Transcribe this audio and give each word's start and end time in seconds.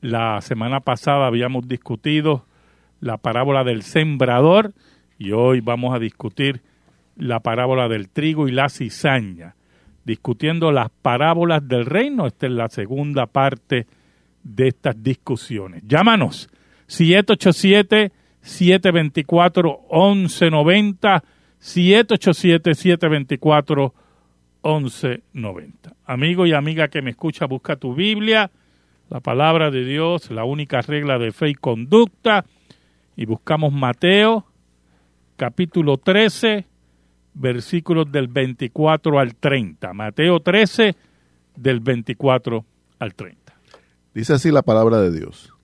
La 0.00 0.40
semana 0.42 0.80
pasada 0.80 1.26
habíamos 1.26 1.66
discutido 1.66 2.46
la 3.00 3.16
parábola 3.16 3.64
del 3.64 3.82
sembrador 3.82 4.72
y 5.18 5.32
hoy 5.32 5.60
vamos 5.60 5.92
a 5.94 5.98
discutir 5.98 6.62
la 7.16 7.40
parábola 7.40 7.88
del 7.88 8.08
trigo 8.08 8.46
y 8.46 8.52
la 8.52 8.68
cizaña, 8.68 9.56
discutiendo 10.04 10.70
las 10.70 10.90
parábolas 10.90 11.66
del 11.66 11.84
reino. 11.84 12.28
Esta 12.28 12.46
es 12.46 12.52
la 12.52 12.68
segunda 12.68 13.26
parte 13.26 13.88
de 14.44 14.68
estas 14.68 15.02
discusiones. 15.02 15.82
Llámanos 15.84 16.48
787 16.86 18.12
724 18.40 19.80
1190 19.90 21.24
787 21.58 22.74
724 22.74 23.94
1190. 24.62 25.92
Amigo 26.06 26.46
y 26.46 26.52
amiga 26.52 26.86
que 26.86 27.02
me 27.02 27.10
escucha, 27.10 27.46
busca 27.46 27.74
tu 27.74 27.94
Biblia, 27.96 28.52
la 29.10 29.20
palabra 29.20 29.70
de 29.70 29.84
Dios, 29.84 30.30
la 30.30 30.44
única 30.44 30.82
regla 30.82 31.18
de 31.18 31.32
fe 31.32 31.50
y 31.50 31.54
conducta, 31.54 32.44
y 33.16 33.26
buscamos 33.26 33.72
Mateo 33.72 34.46
capítulo 35.36 35.98
13, 35.98 36.66
versículos 37.34 38.10
del 38.10 38.28
24 38.28 39.18
al 39.18 39.34
30. 39.36 39.92
Mateo 39.92 40.40
13, 40.40 40.94
del 41.56 41.80
24 41.80 42.64
al 42.98 43.14
30. 43.14 43.54
Dice 44.14 44.32
así 44.34 44.50
la 44.50 44.62
palabra 44.62 45.00
de 45.00 45.12
Dios. 45.12 45.54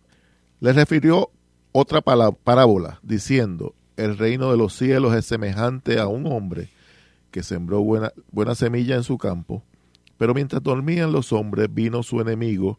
Le 0.61 0.73
refirió 0.73 1.31
otra 1.73 2.01
parábola, 2.01 3.01
diciendo, 3.03 3.75
el 3.97 4.17
reino 4.17 4.51
de 4.51 4.57
los 4.57 4.75
cielos 4.75 5.15
es 5.15 5.27
semejante 5.27 5.99
a 5.99 6.07
un 6.07 6.27
hombre 6.27 6.69
que 7.31 7.43
sembró 7.43 7.83
buena, 7.83 8.13
buena 8.31 8.55
semilla 8.55 8.95
en 8.95 9.03
su 9.03 9.19
campo, 9.19 9.65
pero 10.17 10.35
mientras 10.35 10.63
dormían 10.63 11.13
los 11.13 11.33
hombres 11.33 11.69
vino 11.73 12.05
su 12.05 12.21
enemigo 12.21 12.79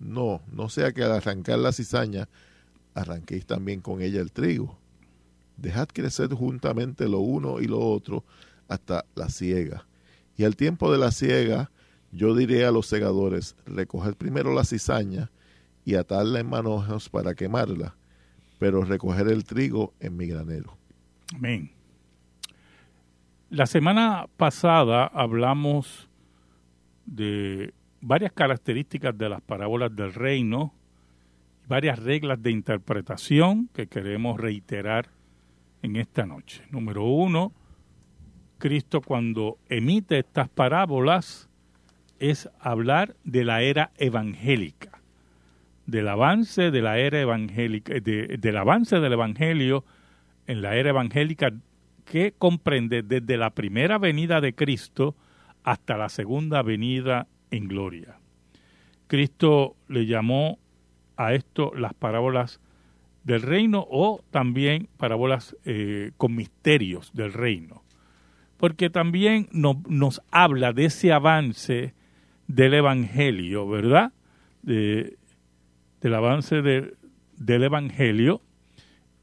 no, 0.00 0.40
no 0.50 0.68
sea 0.68 0.92
que 0.92 1.04
al 1.04 1.12
arrancar 1.12 1.58
la 1.58 1.72
cizaña 1.72 2.28
arranquéis 2.94 3.46
también 3.46 3.80
con 3.80 4.02
ella 4.02 4.20
el 4.20 4.32
trigo. 4.32 4.78
Dejad 5.56 5.88
crecer 5.88 6.32
juntamente 6.32 7.08
lo 7.08 7.18
uno 7.18 7.60
y 7.60 7.66
lo 7.66 7.78
otro 7.78 8.24
hasta 8.66 9.04
la 9.14 9.28
siega. 9.28 9.86
Y 10.36 10.44
al 10.44 10.56
tiempo 10.56 10.90
de 10.90 10.98
la 10.98 11.12
siega, 11.12 11.70
yo 12.12 12.34
diré 12.34 12.64
a 12.64 12.70
los 12.70 12.86
segadores, 12.86 13.56
recoged 13.66 14.14
primero 14.14 14.54
la 14.54 14.64
cizaña 14.64 15.30
y 15.84 15.94
atarla 15.96 16.40
en 16.40 16.48
manojos 16.48 17.08
para 17.08 17.34
quemarla, 17.34 17.94
pero 18.58 18.84
recoger 18.84 19.28
el 19.28 19.44
trigo 19.44 19.92
en 20.00 20.16
mi 20.16 20.26
granero. 20.26 20.76
Amén. 21.34 21.70
La 23.50 23.66
semana 23.66 24.28
pasada 24.36 25.06
hablamos 25.06 26.08
de 27.04 27.74
varias 28.00 28.32
características 28.32 29.16
de 29.16 29.28
las 29.28 29.40
parábolas 29.40 29.94
del 29.94 30.14
reino, 30.14 30.74
varias 31.68 31.98
reglas 31.98 32.42
de 32.42 32.50
interpretación 32.50 33.68
que 33.72 33.86
queremos 33.86 34.40
reiterar 34.40 35.10
en 35.82 35.96
esta 35.96 36.26
noche. 36.26 36.64
Número 36.70 37.04
uno, 37.04 37.52
Cristo 38.58 39.00
cuando 39.00 39.58
emite 39.68 40.18
estas 40.18 40.48
parábolas 40.48 41.48
es 42.18 42.50
hablar 42.60 43.16
de 43.24 43.44
la 43.44 43.62
era 43.62 43.92
evangélica, 43.96 45.00
del 45.86 46.08
avance 46.08 46.70
de 46.70 46.82
la 46.82 46.98
era 46.98 47.20
evangélica, 47.20 47.94
del 48.00 48.56
avance 48.56 49.00
del 49.00 49.12
evangelio 49.12 49.84
en 50.46 50.62
la 50.62 50.76
era 50.76 50.90
evangélica 50.90 51.52
que 52.04 52.34
comprende 52.36 53.02
desde 53.02 53.36
la 53.36 53.50
primera 53.50 53.98
venida 53.98 54.40
de 54.40 54.54
Cristo 54.54 55.16
hasta 55.62 55.96
la 55.96 56.08
segunda 56.08 56.62
venida 56.62 57.28
en 57.50 57.68
gloria. 57.68 58.18
Cristo 59.06 59.76
le 59.88 60.06
llamó 60.06 60.58
a 61.16 61.34
esto 61.34 61.72
las 61.74 61.94
parábolas 61.94 62.60
del 63.24 63.42
reino 63.42 63.86
o 63.90 64.22
también 64.30 64.88
parábolas 64.96 65.56
eh, 65.64 66.12
con 66.16 66.34
misterios 66.34 67.12
del 67.12 67.32
reino, 67.32 67.82
porque 68.56 68.90
también 68.90 69.48
nos 69.52 70.22
habla 70.30 70.72
de 70.72 70.86
ese 70.86 71.12
avance 71.12 71.94
del 72.46 72.74
Evangelio, 72.74 73.68
¿verdad? 73.68 74.12
De, 74.62 75.16
del 76.00 76.14
avance 76.14 76.62
del 76.62 77.62
Evangelio 77.62 78.40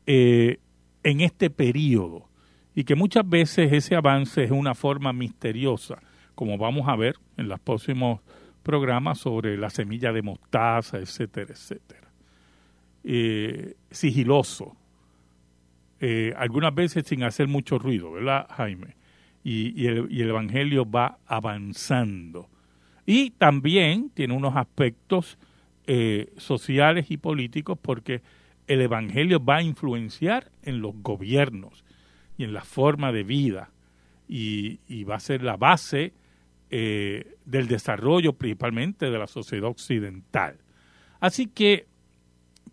eh, 0.06 0.60
en 1.04 1.22
este 1.22 1.50
periodo 1.50 2.28
y 2.76 2.84
que 2.84 2.96
muchas 2.96 3.28
veces 3.28 3.74
ese 3.74 3.96
avance 3.96 4.44
es 4.44 4.52
una 4.52 4.76
forma 4.76 5.12
misteriosa, 5.12 6.00
como 6.38 6.60
vamos 6.60 6.88
a 6.88 6.96
ver 6.96 7.16
en 7.36 7.50
los 7.50 7.60
próximos 7.60 8.22
programas 8.62 9.18
sobre 9.18 9.58
la 9.58 9.72
semilla 9.72 10.14
de 10.14 10.22
mostaza, 10.22 11.00
etcétera, 11.00 11.52
etcétera. 11.52 12.08
Eh, 13.04 13.74
sigiloso, 13.90 14.78
eh, 16.00 16.36
algunas 16.38 16.76
veces 16.76 17.08
sin 17.08 17.24
hacer 17.24 17.48
mucho 17.48 17.80
ruido, 17.80 18.12
¿verdad, 18.12 18.46
Jaime? 18.52 18.96
Y, 19.44 19.88
el, 19.88 20.30
Evangelio 20.30 20.88
va 20.88 21.18
avanzando. 21.26 22.50
Y 23.08 23.32
también 23.32 24.12
tiene 24.12 24.36
unos 24.36 24.56
aspectos 24.56 25.40
eh, 25.88 26.32
sociales 26.38 27.10
y 27.10 27.18
políticos 27.18 27.80
porque 27.82 28.22
el 28.68 28.82
Evangelio 28.82 29.44
va 29.44 29.56
a 29.56 29.64
influenciar 29.64 30.52
en 30.62 30.82
los 30.82 30.94
gobiernos 31.02 31.84
y 32.38 32.44
en 32.44 32.54
la 32.54 32.62
forma 32.62 33.12
de 33.12 33.24
vida 33.24 33.72
y, 34.28 35.04
va 35.04 35.16
a 35.16 35.20
ser 35.20 35.44
la 35.44 35.58
base 35.58 36.14
eh, 36.70 37.38
del 37.46 37.68
desarrollo 37.68 38.34
principalmente 38.34 39.10
de 39.10 39.18
la 39.18 39.28
sociedad 39.28 39.70
occidental. 39.70 40.58
Así 41.20 41.48
que 41.48 41.88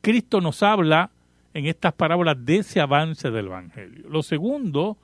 Cristo 0.01 0.41
nos 0.41 0.63
habla 0.63 1.11
en 1.55 1.67
estas 1.67 1.93
parábolas 1.93 2.45
de 2.45 2.57
ese 2.57 2.81
avance 2.81 3.31
del 3.31 3.47
Evangelio. 3.47 4.09
Lo 4.09 4.23
segundo 4.23 4.99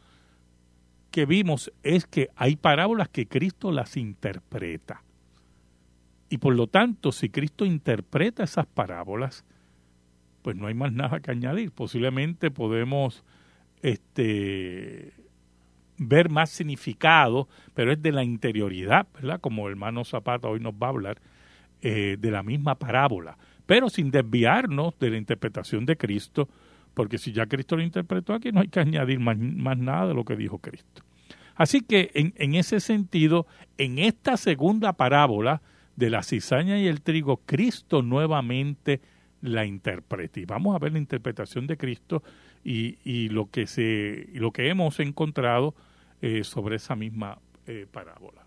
que 1.11 1.27
vimos 1.27 1.73
es 1.83 2.07
que 2.07 2.31
hay 2.37 2.57
parábolas 2.57 3.09
que 3.09 3.27
Cristo 3.27 3.73
las 3.73 3.97
interpreta. 3.97 5.03
Y 6.29 6.39
por 6.39 6.55
lo 6.55 6.67
tanto, 6.67 7.13
si 7.13 7.29
Cristo 7.29 7.65
interpreta 7.65 8.45
esas 8.45 8.67
parábolas, 8.67 9.45
pues 10.43 10.57
no 10.57 10.67
hay 10.67 10.75
más 10.75 10.93
nada 10.93 11.21
que 11.21 11.31
añadir. 11.31 11.73
Posiblemente 11.73 12.51
podemos 12.51 13.25
este, 13.83 15.13
ver 16.01 16.31
más 16.31 16.49
significado, 16.49 17.47
pero 17.75 17.93
es 17.93 18.01
de 18.03 18.11
la 18.11 18.25
interioridad, 18.25 19.07
¿verdad? 19.15 19.39
Como 19.39 19.67
el 19.67 19.73
hermano 19.73 20.05
Zapata 20.05 20.49
hoy 20.49 20.59
nos 20.59 20.73
va 20.73 20.87
a 20.87 20.91
hablar, 20.91 21.19
eh, 21.83 22.17
de 22.19 22.31
la 22.31 22.43
misma 22.43 22.75
parábola, 22.75 23.37
pero 23.67 23.91
sin 23.91 24.11
desviarnos 24.11 24.99
de 24.99 25.11
la 25.11 25.19
interpretación 25.19 25.85
de 25.85 25.97
Cristo, 25.97 26.49
porque 26.95 27.19
si 27.19 27.33
ya 27.33 27.47
Cristo 27.47 27.77
lo 27.77 27.83
interpretó 27.83 28.33
aquí, 28.33 28.51
no 28.51 28.61
hay 28.61 28.69
que 28.69 28.81
añadir 28.81 29.21
más, 29.21 29.37
nada 29.39 30.09
de 30.09 30.15
lo 30.15 30.25
que 30.25 30.37
dijo 30.37 30.59
Cristo. 30.59 31.03
Así 31.55 31.83
que 31.83 32.11
en, 32.15 32.33
en 32.37 32.55
ese 32.55 32.81
sentido, 32.81 33.47
en 33.77 33.99
esta 33.99 34.39
segunda 34.39 34.95
parábola 34.95 35.61
de 35.97 36.09
la 36.09 36.23
cizaña 36.23 36.79
y 36.79 36.87
el 36.87 37.03
trigo, 37.03 37.43
Cristo 37.45 38.03
nuevamente 38.03 39.03
la 39.43 39.67
interpreta. 39.67 40.41
Y 40.41 40.47
vamos 40.47 40.75
a 40.75 40.79
ver 40.79 40.93
la 40.93 40.99
interpretación 40.99 41.67
de 41.67 41.77
Cristo 41.77 42.23
y, 42.65 42.99
y 43.05 43.29
lo 43.29 43.51
que 43.51 43.67
se 43.67 44.29
lo 44.33 44.51
que 44.53 44.69
hemos 44.69 45.01
encontrado 45.01 45.75
eh, 46.21 46.45
sobre 46.45 46.77
esa 46.77 46.97
misma 46.97 47.39
eh, 47.67 47.87
parábola. 47.91 48.47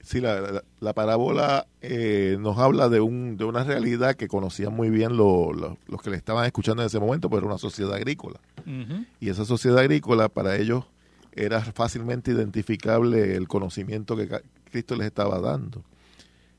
Sí, 0.00 0.20
la, 0.20 0.64
la, 0.80 0.92
parábola 0.94 1.68
eh, 1.80 2.36
nos 2.40 2.58
habla 2.58 2.88
de, 2.88 3.00
un, 3.00 3.36
de 3.36 3.44
una 3.44 3.62
realidad 3.62 4.16
que 4.16 4.26
conocían 4.26 4.74
muy 4.74 4.90
bien 4.90 5.16
los 5.16 5.76
que 6.02 6.10
le 6.10 6.16
estaban 6.16 6.44
escuchando 6.44 6.82
en 6.82 6.88
ese 6.88 6.98
momento, 6.98 7.30
pero 7.30 7.42
era 7.42 7.46
una 7.46 7.58
sociedad 7.58 7.94
agrícola. 7.94 8.40
Y 9.20 9.28
esa 9.28 9.44
sociedad 9.44 9.78
agrícola 9.78 10.28
para 10.28 10.56
ellos 10.56 10.84
era 11.32 11.60
fácilmente 11.60 12.32
identificable 12.32 13.36
el 13.36 13.46
conocimiento 13.46 14.16
que 14.16 14.28
Cristo 14.70 14.96
les 14.96 15.06
estaba 15.06 15.40
dando. 15.40 15.84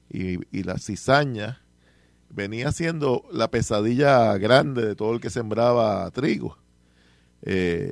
Y, 0.10 0.38
y 0.58 0.64
la 0.64 0.78
cizaña 0.78 1.64
venía 2.30 2.72
siendo 2.72 3.26
la 3.32 3.50
pesadilla 3.50 4.38
grande 4.38 4.86
de 4.86 4.96
todo 4.96 5.14
el 5.14 5.20
que 5.20 5.30
sembraba 5.30 6.10
trigo. 6.12 6.58
Eh, 7.44 7.92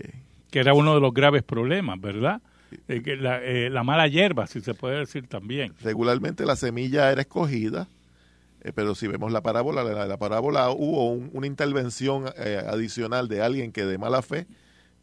que 0.51 0.59
era 0.59 0.74
uno 0.75 0.94
de 0.94 1.01
los 1.01 1.13
graves 1.13 1.42
problemas, 1.42 2.00
¿verdad? 2.00 2.42
Eh, 2.88 3.01
eh, 3.06 3.69
la, 3.71 3.83
mala 3.83 4.07
hierba, 4.07 4.45
si 4.48 4.62
se 4.62 4.74
puede 4.75 5.00
decir 5.00 5.27
también. 5.27 5.74
Regularmente 5.81 6.45
la 6.45 6.56
semilla 6.56 7.12
era 7.12 7.21
escogida 7.21 7.88
Eh, 8.63 8.71
pero 8.75 8.94
si 8.94 9.07
vemos 9.07 9.31
la 9.31 9.42
parábola, 9.42 9.83
la, 9.83 10.06
la 10.06 10.18
parábola 10.18 10.69
hubo 10.69 11.09
un- 11.12 11.31
una 11.33 11.48
intervención 11.48 12.25
adicional 12.68 13.27
de 13.27 13.42
alguien 13.42 13.71
que 13.71 13.83
de 13.86 13.98
mala 13.98 14.21
fe 14.21 14.45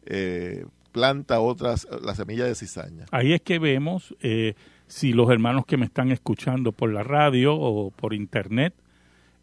eh, 0.05 0.63
planta 0.93 1.41
otras, 1.41 1.85
la 2.01 2.15
semilla 2.15 2.45
de 2.45 2.55
cizaña. 2.55 3.05
Ahí 3.11 3.33
es 3.33 3.41
que 3.41 3.59
vemos 3.59 4.15
eh, 4.21 4.53
si 4.87 5.11
los 5.11 5.29
hermanos 5.29 5.65
que 5.65 5.75
me 5.77 5.85
están 5.85 6.09
escuchando 6.11 6.71
por 6.71 6.89
la 6.93 7.03
radio 7.03 7.53
o 7.53 7.91
por 7.91 8.13
internet, 8.13 8.73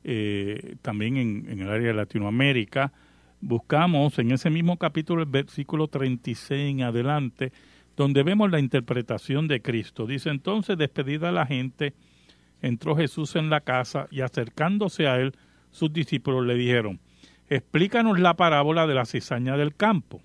eh, 0.04 0.76
también 0.82 1.16
en, 1.18 1.46
en 1.50 1.60
el 1.60 1.68
área 1.68 1.88
de 1.88 1.94
Latinoamérica, 1.94 2.92
buscamos 3.46 4.18
en 4.18 4.32
ese 4.32 4.50
mismo 4.50 4.76
capítulo 4.76 5.22
el 5.22 5.28
versículo 5.28 5.86
36 5.86 6.72
en 6.72 6.82
adelante, 6.82 7.52
donde 7.96 8.24
vemos 8.24 8.50
la 8.50 8.58
interpretación 8.58 9.46
de 9.46 9.62
Cristo. 9.62 10.04
Dice 10.04 10.30
entonces, 10.30 10.76
despedida 10.76 11.30
la 11.30 11.46
gente, 11.46 11.94
entró 12.60 12.96
Jesús 12.96 13.36
en 13.36 13.48
la 13.48 13.60
casa 13.60 14.08
y 14.10 14.22
acercándose 14.22 15.06
a 15.06 15.20
él, 15.20 15.32
sus 15.70 15.92
discípulos 15.92 16.44
le 16.44 16.56
dijeron, 16.56 16.98
explícanos 17.48 18.18
la 18.18 18.34
parábola 18.34 18.88
de 18.88 18.94
la 18.94 19.04
cizaña 19.04 19.56
del 19.56 19.76
campo. 19.76 20.20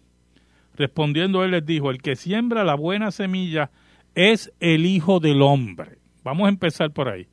Respondiendo 0.76 1.44
él 1.44 1.52
les 1.52 1.66
dijo, 1.66 1.92
el 1.92 2.02
que 2.02 2.16
siembra 2.16 2.64
la 2.64 2.74
buena 2.74 3.12
semilla 3.12 3.70
es 4.16 4.52
el 4.60 4.88
Hijo 4.88 5.20
del 5.20 5.44
Hombre. 5.44 6.00
Vamos 6.24 6.48
a 6.48 6.50
empezar 6.50 6.92
por 6.92 7.08
ahí. 7.08 7.28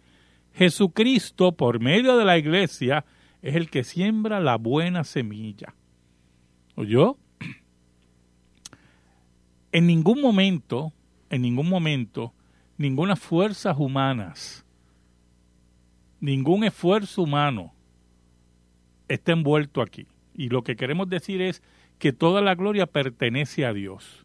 Jesucristo, 0.52 1.52
por 1.52 1.81
medio 1.81 2.19
de 2.19 2.26
la 2.26 2.37
iglesia, 2.37 3.06
es 3.40 3.55
el 3.55 3.70
que 3.70 3.85
siembra 3.85 4.38
la 4.40 4.56
buena 4.56 5.05
semilla. 5.05 5.75
¿Oyó? 6.78 7.16
En 9.72 9.88
ningún 9.88 10.20
momento, 10.20 10.92
en 11.28 11.42
ningún 11.42 11.69
momento, 11.69 12.32
ninguna 12.76 13.16
fuerzas 13.16 13.76
humanas, 13.76 14.64
ningún 16.20 16.62
esfuerzo 16.62 17.22
humano 17.22 17.72
está 19.08 19.32
envuelto 19.32 19.82
aquí. 19.82 20.06
Y 20.36 20.50
lo 20.50 20.62
que 20.62 20.76
queremos 20.76 21.08
decir 21.08 21.42
es 21.42 21.64
que 21.98 22.12
toda 22.12 22.42
la 22.42 22.54
gloria 22.54 22.86
pertenece 22.86 23.66
a 23.66 23.72
Dios. 23.72 24.25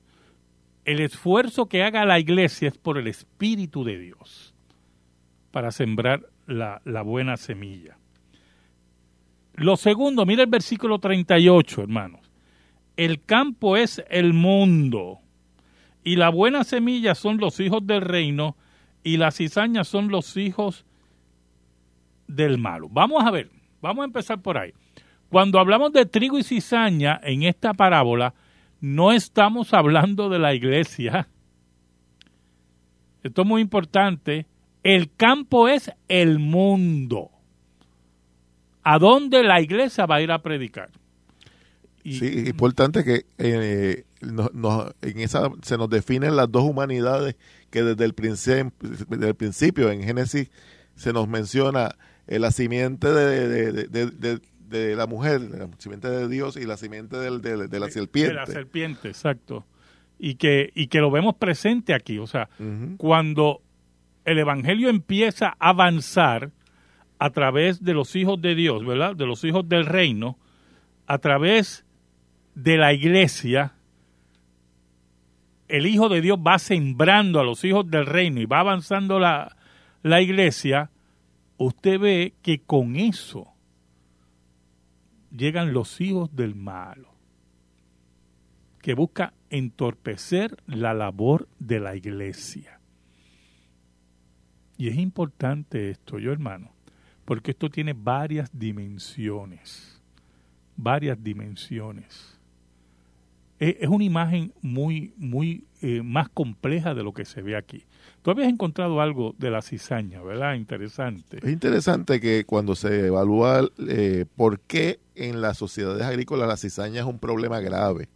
El 0.86 1.00
esfuerzo 1.00 1.66
que 1.66 1.82
haga 1.82 2.06
la 2.06 2.20
iglesia 2.20 2.68
es 2.68 2.78
por 2.78 3.00
el 3.00 3.08
Espíritu 3.08 3.84
de 3.84 3.98
Dios 3.98 4.54
para 5.50 5.72
sembrar 5.72 6.30
la, 6.46 6.84
la 6.86 7.02
buena 7.02 7.36
semilla. 7.38 7.98
Lo 9.56 9.76
segundo, 9.76 10.28
mira 10.28 10.44
el 10.44 10.50
versículo 10.52 11.00
38, 11.00 11.82
hermanos. 11.82 12.23
El 12.96 13.24
campo 13.24 13.76
es 13.76 14.04
el 14.10 14.34
mundo 14.34 15.20
y 16.04 16.18
la 16.18 16.30
buena 16.30 16.64
semilla 16.64 17.16
son 17.16 17.38
los 17.38 17.60
hijos 17.60 17.86
del 17.86 18.02
reino 18.02 18.56
y 19.04 19.18
las 19.18 19.38
cizañas 19.38 19.88
son 19.88 20.10
los 20.10 20.38
hijos 20.38 20.86
del 22.28 22.58
malo. 22.58 22.88
Vamos 22.90 23.24
a 23.24 23.32
ver, 23.32 23.50
vamos 23.82 24.04
a 24.04 24.06
empezar 24.06 24.42
por 24.42 24.58
ahí. 24.58 24.74
Cuando 25.30 25.60
hablamos 25.60 25.92
de 25.94 26.06
trigo 26.06 26.38
y 26.38 26.44
cizaña 26.44 27.20
en 27.24 27.44
esta 27.44 27.74
parábola, 27.74 28.34
no 28.80 29.12
estamos 29.12 29.74
hablando 29.74 30.30
de 30.30 30.40
la 30.40 30.54
iglesia. 30.54 31.28
Esto 33.24 33.42
es 33.42 33.48
muy 33.48 33.62
importante. 33.62 34.46
El 34.84 35.12
campo 35.16 35.70
es 35.70 35.92
el 36.10 36.40
mundo. 36.40 37.32
¿A 38.84 39.00
dónde 39.00 39.44
la 39.44 39.62
iglesia 39.62 40.06
va 40.06 40.16
a 40.16 40.22
ir 40.22 40.32
a 40.32 40.40
predicar? 40.40 40.90
Y- 42.04 42.20
Sí, 42.20 42.44
importante 42.48 43.04
que 43.04 43.26
eh, 43.38 44.04
en 44.22 45.20
esa 45.20 45.50
se 45.62 45.78
nos 45.78 45.90
definen 45.90 46.36
las 46.36 46.52
dos 46.52 46.64
humanidades 46.64 47.36
que 47.70 47.84
desde 47.84 48.06
el, 48.06 48.14
principio, 48.14 48.72
desde 49.10 49.28
el 49.30 49.36
principio 49.36 49.90
en 49.92 50.04
Génesis 50.04 50.50
se 50.96 51.14
nos 51.14 51.28
menciona 51.28 51.96
la 52.28 52.52
simiente 52.52 53.12
de, 53.12 53.48
de- 53.48 53.72
de- 53.72 53.88
de- 53.88 54.12
de- 54.12 54.40
de 54.70 54.96
la 54.96 55.06
mujer, 55.08 55.40
la 55.42 55.70
simiente 55.78 56.10
de 56.10 56.28
Dios 56.28 56.58
y 56.58 56.66
la 56.66 56.78
simiente 56.78 57.18
de, 57.18 57.30
la 57.80 57.90
serpiente. 57.90 58.30
De 58.30 58.34
la 58.36 58.46
serpiente, 58.48 59.08
exacto. 59.08 59.66
Y 60.18 60.36
que, 60.36 60.72
y 60.74 60.88
que 60.88 61.00
lo 61.00 61.12
vemos 61.12 61.36
presente 61.36 61.94
aquí. 61.94 62.18
O 62.18 62.26
sea, 62.28 62.50
cuando 62.98 63.62
el 64.26 64.40
Evangelio 64.40 64.90
empieza 64.90 65.56
a 65.60 65.70
avanzar 65.70 66.52
a 67.20 67.30
través 67.30 67.84
de 67.84 67.94
los 67.94 68.16
hijos 68.16 68.42
de 68.42 68.56
Dios, 68.56 68.86
¿verdad? 68.86 69.16
De 69.16 69.26
los 69.28 69.44
hijos 69.44 69.68
del 69.70 69.86
reino, 69.86 70.38
a 71.08 71.18
través 71.20 71.86
de 72.56 72.78
la 72.78 72.94
iglesia, 72.94 73.74
el 75.68 75.88
Hijo 75.88 76.10
de 76.10 76.22
Dios 76.22 76.38
va 76.38 76.60
sembrando 76.60 77.40
a 77.40 77.44
los 77.44 77.64
hijos 77.64 77.90
del 77.90 78.06
reino 78.06 78.40
y 78.42 78.46
va 78.46 78.60
avanzando 78.60 79.20
la, 79.20 79.56
la 80.04 80.22
iglesia, 80.22 80.92
usted 81.58 82.00
ve 82.00 82.34
que 82.42 82.60
con 82.60 82.96
eso 82.96 83.54
llegan 85.32 85.74
los 85.74 86.00
hijos 86.00 86.36
del 86.36 86.56
malo, 86.56 87.10
que 88.82 88.94
busca 88.94 89.34
entorpecer 89.50 90.58
la 90.68 90.94
labor 90.94 91.48
de 91.60 91.80
la 91.80 91.96
iglesia. 91.96 92.80
Y 94.78 94.90
es 94.90 94.98
importante 94.98 95.90
esto, 95.90 96.20
yo 96.20 96.32
hermano, 96.32 96.72
porque 97.26 97.52
esto 97.52 97.70
tiene 97.70 97.94
varias 97.94 98.50
dimensiones, 98.52 100.02
varias 100.76 101.24
dimensiones. 101.24 102.33
Es, 103.64 103.78
es 103.80 103.88
una 103.88 104.04
imagen 104.04 104.54
muy, 104.62 105.14
muy 105.18 105.66
eh, 105.82 106.02
más 106.02 106.30
compleja 106.30 106.94
de 106.94 107.04
lo 107.04 107.14
que 107.14 107.26
se 107.26 107.42
ve 107.42 107.56
aquí. 107.56 107.86
Tú 108.22 108.32
habías 108.32 108.48
encontrado 108.48 109.02
algo 109.02 109.36
de 109.38 109.52
la 109.52 109.62
cizaña, 109.62 110.22
¿verdad? 110.22 110.56
Interesante. 110.56 111.40
Es 111.42 111.52
interesante 111.52 112.20
que 112.20 112.46
cuando 112.46 112.76
se 112.76 113.08
evalúa 113.08 113.68
eh, 113.90 114.26
por 114.36 114.60
qué 114.62 115.00
en 115.16 115.42
las 115.42 115.58
sociedades 115.58 116.04
agrícolas 116.04 116.48
la 116.48 116.58
cizaña 116.58 117.02
es 117.02 117.06
un 117.06 117.20
problema 117.20 117.60
grave. 117.60 118.10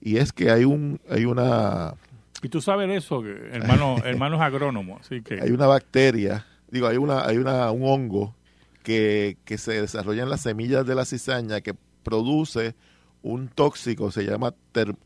Y 0.00 0.16
es 0.16 0.32
que 0.32 0.50
hay 0.50 0.64
un 0.64 1.00
hay 1.08 1.24
una 1.24 1.94
Y 2.42 2.48
tú 2.48 2.60
sabes 2.60 2.88
eso, 2.90 3.24
hermano, 3.24 3.96
hermanos 4.04 4.40
agrónomos, 4.40 5.00
así 5.00 5.22
que 5.22 5.40
hay 5.40 5.50
una 5.50 5.66
bacteria, 5.66 6.46
digo, 6.70 6.88
hay 6.88 6.96
una 6.96 7.26
hay 7.26 7.36
una 7.36 7.70
un 7.70 7.82
hongo 7.84 8.34
que, 8.82 9.36
que 9.44 9.58
se 9.58 9.80
desarrolla 9.80 10.24
en 10.24 10.30
las 10.30 10.40
semillas 10.40 10.84
de 10.86 10.94
la 10.96 11.04
cizaña 11.04 11.60
que 11.60 11.74
produce 12.02 12.74
un 13.22 13.48
tóxico, 13.48 14.10
se 14.10 14.24
llama 14.24 14.54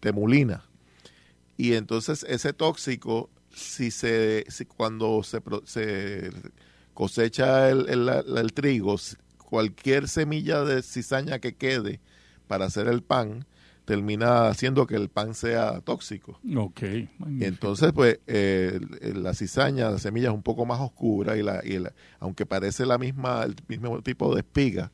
temulina. 0.00 0.64
Y 1.56 1.74
entonces 1.74 2.24
ese 2.28 2.52
tóxico 2.52 3.30
si 3.54 3.90
se 3.90 4.44
si 4.48 4.64
cuando 4.66 5.22
se, 5.22 5.40
se 5.64 6.30
cosecha 6.94 7.68
el, 7.70 7.88
el- 7.88 8.52
trigo, 8.52 8.96
cualquier 9.38 10.08
semilla 10.08 10.62
de 10.64 10.82
cizaña 10.82 11.38
que 11.38 11.54
quede 11.54 12.00
para 12.48 12.66
hacer 12.66 12.88
el 12.88 13.02
pan 13.02 13.46
termina 13.84 14.48
haciendo 14.48 14.86
que 14.86 14.96
el 14.96 15.08
pan 15.08 15.34
sea 15.34 15.80
tóxico. 15.80 16.40
Ok. 16.56 16.82
Magnífico. 17.18 17.46
entonces, 17.46 17.92
pues, 17.92 18.18
eh, 18.26 18.80
la 19.14 19.32
cizaña, 19.32 19.90
la 19.90 19.98
semilla 20.00 20.28
es 20.30 20.34
un 20.34 20.42
poco 20.42 20.66
más 20.66 20.80
oscura 20.80 21.36
y, 21.36 21.42
la, 21.42 21.60
y 21.64 21.78
la- 21.78 21.94
aunque 22.18 22.46
parece 22.46 22.84
la 22.84 22.98
misma, 22.98 23.44
el 23.44 23.54
mismo 23.68 24.02
tipo 24.02 24.34
de 24.34 24.40
espiga, 24.40 24.90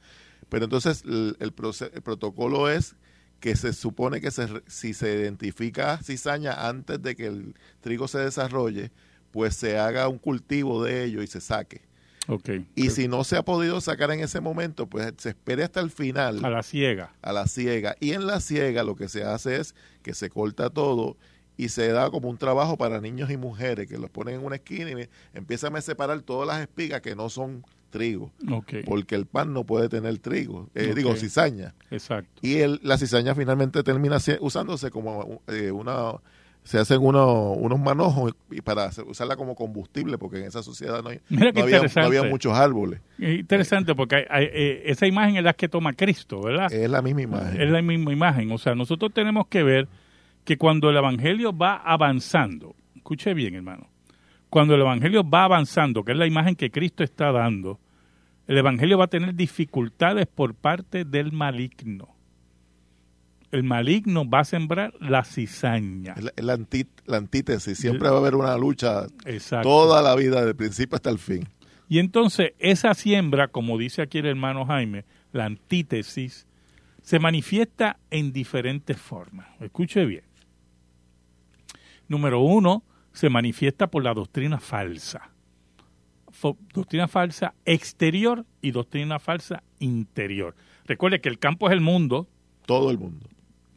pero 0.51 0.65
entonces 0.65 1.03
el, 1.07 1.37
el 1.41 1.57
proce- 1.57 1.91
el 1.95 2.03
protocolo 2.03 2.69
es 2.69 2.95
que 3.43 3.57
se 3.57 3.73
supone 3.73 4.21
que 4.21 4.31
se, 4.31 4.47
si 4.69 4.95
se 4.95 5.13
identifica 5.19 5.99
cizaña 5.99 6.69
antes 6.69 7.03
de 7.03 7.17
que 7.17 7.27
el 7.27 7.55
trigo 7.81 8.07
se 8.07 8.19
desarrolle, 8.21 8.93
pues 9.33 9.57
se 9.57 9.79
haga 9.79 10.07
un 10.09 10.19
cultivo 10.19 10.85
de 10.85 11.03
ello 11.03 11.23
y 11.23 11.27
se 11.27 11.41
saque. 11.41 11.83
Ok. 12.29 12.51
Y 12.77 12.91
si 12.91 13.09
no 13.09 13.25
se 13.25 13.37
ha 13.37 13.43
podido 13.43 13.81
sacar 13.81 14.13
en 14.13 14.21
ese 14.21 14.41
momento, 14.41 14.87
pues 14.87 15.13
se 15.19 15.31
espere 15.31 15.65
hasta 15.65 15.81
el 15.81 15.91
final 15.91 16.45
A 16.45 16.51
la 16.51 16.63
ciega. 16.63 17.13
a 17.21 17.33
la 17.33 17.49
ciega. 17.49 17.97
Y 17.99 18.13
en 18.13 18.29
la 18.29 18.39
ciega 18.39 18.85
lo 18.85 18.95
que 18.95 19.09
se 19.09 19.25
hace 19.25 19.57
es 19.57 19.75
que 20.03 20.15
se 20.15 20.31
corta 20.31 20.71
todo 20.71 21.17
y 21.57 21.69
se 21.71 21.89
da 21.89 22.11
como 22.13 22.31
un 22.31 22.39
trabajo 22.39 22.79
para 22.79 23.01
niños 23.01 23.29
y 23.33 23.37
mujeres 23.37 23.89
que 23.89 23.99
los 23.99 24.09
ponen 24.09 24.37
en 24.37 24.45
una 24.45 24.55
esquina 24.55 24.93
y 25.03 25.09
empiezan 25.35 25.75
a 25.75 25.81
separar 25.81 26.23
todas 26.23 26.47
las 26.47 26.61
espigas 26.61 27.01
que 27.01 27.17
no 27.17 27.29
son 27.29 27.65
trigo, 27.93 28.33
porque 28.85 29.15
el 29.15 29.27
pan 29.27 29.53
no 29.53 29.63
puede 29.63 29.89
tener 29.89 30.19
trigo, 30.19 30.69
eh, 30.75 30.93
digo 30.97 31.15
cizaña. 31.15 31.75
Exacto. 31.93 32.41
Y 32.43 32.57
el, 32.57 32.81
la 32.83 32.99
cizaña 32.99 33.37
finalmente 33.37 33.85
termina 33.85 34.17
usándose 34.41 34.91
como 34.91 35.41
eh, 35.47 35.71
una 35.71 36.15
se 36.65 36.79
hacen 36.79 36.99
uno- 37.03 37.53
unos 37.55 37.81
manojos 37.81 38.35
y 38.53 38.61
para 38.61 38.85
hacer- 38.85 39.05
usarla 39.05 39.35
como 39.35 39.57
combustible 39.57 40.17
porque 40.17 40.39
en 40.39 40.45
esa 40.45 40.63
sociedad 40.63 41.03
no, 41.03 41.09
hay- 41.11 41.19
no 41.29 41.39
había, 41.49 41.53
no 41.53 41.69
interesante. 41.69 42.19
había 42.19 42.31
muchos 42.31 42.57
árboles. 42.57 43.01
Es 43.19 43.41
interesante 43.41 43.95
porque 43.97 44.15
hay- 44.17 44.25
hay- 44.31 44.49
eh, 44.53 44.83
esa 44.87 45.07
imagen 45.09 45.37
es 45.37 45.43
la 45.43 45.55
que 45.55 45.69
toma 45.69 45.93
Cristo, 45.93 46.41
¿verdad? 46.41 46.73
Es 46.73 46.89
la 46.89 47.03
misma 47.03 47.23
imagen. 47.23 47.61
Es 47.61 47.69
la 47.69 47.83
misma 47.83 48.13
imagen. 48.13 48.53
O 48.53 48.59
sea, 48.59 48.77
nosotros 48.77 49.13
tenemos 49.13 49.49
que 49.49 49.65
ver 49.65 49.89
que 50.45 50.57
cuando 50.57 50.89
el 50.91 50.97
Evangelio 50.97 51.53
va 51.57 51.77
avanzando, 51.79 52.77
escuche 52.95 53.35
bien, 53.35 53.57
hermano, 53.57 53.89
cuando 54.49 54.77
el 54.77 54.83
Evangelio 54.83 55.29
va 55.29 55.45
avanzando, 55.45 56.05
que 56.05 56.13
es 56.13 56.19
la 56.19 56.27
imagen 56.29 56.55
que 56.55 56.71
Cristo 56.71 57.03
está 57.03 57.33
dando, 57.33 57.81
el 58.47 58.59
Evangelio 58.59 58.99
va 58.99 59.05
a 59.05 59.09
tener 59.09 59.35
dificultades 59.35 60.27
por 60.27 60.55
parte 60.55 61.05
del 61.05 61.33
maligno. 61.33 62.09
El 63.51 63.65
maligno 63.65 64.29
va 64.29 64.41
a 64.41 64.45
sembrar 64.45 64.95
la 64.99 65.25
cizaña. 65.25 66.15
Es 66.17 66.25
la, 66.25 66.33
la 66.37 66.57
antí- 66.57 66.89
la 67.05 67.19
antítesis. 67.19 67.79
Siempre 67.79 68.09
va 68.09 68.17
a 68.17 68.19
haber 68.19 68.35
una 68.35 68.57
lucha 68.57 69.07
Exacto. 69.27 69.69
toda 69.69 70.01
la 70.03 70.15
vida, 70.17 70.45
del 70.45 70.57
principio 70.57 70.97
hasta 70.97 71.11
el 71.11 71.19
fin. 71.19 71.47
Y 71.89 71.99
entonces 71.99 72.53
esa 72.59 72.95
siembra, 72.95 73.49
como 73.49 73.77
dice 73.77 74.01
aquí 74.01 74.19
el 74.19 74.27
hermano 74.27 74.65
Jaime, 74.65 75.05
la 75.33 75.45
antítesis, 75.45 76.47
se 77.03 77.19
manifiesta 77.19 77.99
en 78.11 78.33
diferentes 78.33 78.97
formas. 78.97 79.49
Escuche 79.61 80.07
bien. 80.07 80.25
Número 82.09 82.41
uno, 82.41 82.83
se 83.13 83.29
manifiesta 83.29 83.89
por 83.89 84.03
la 84.03 84.15
doctrina 84.15 84.59
falsa. 84.59 85.31
Doctrina 86.73 87.09
falsa 87.09 87.55
exterior 87.65 88.45
y 88.61 88.73
doctrina 88.73 89.19
falsa 89.19 89.63
interior. 89.79 90.55
Recuerde 90.85 91.21
que 91.21 91.29
el 91.29 91.39
campo 91.39 91.69
es 91.69 91.73
el 91.73 91.81
mundo. 91.81 92.29
Todo 92.67 92.91
el 92.91 92.99
mundo. 92.99 93.29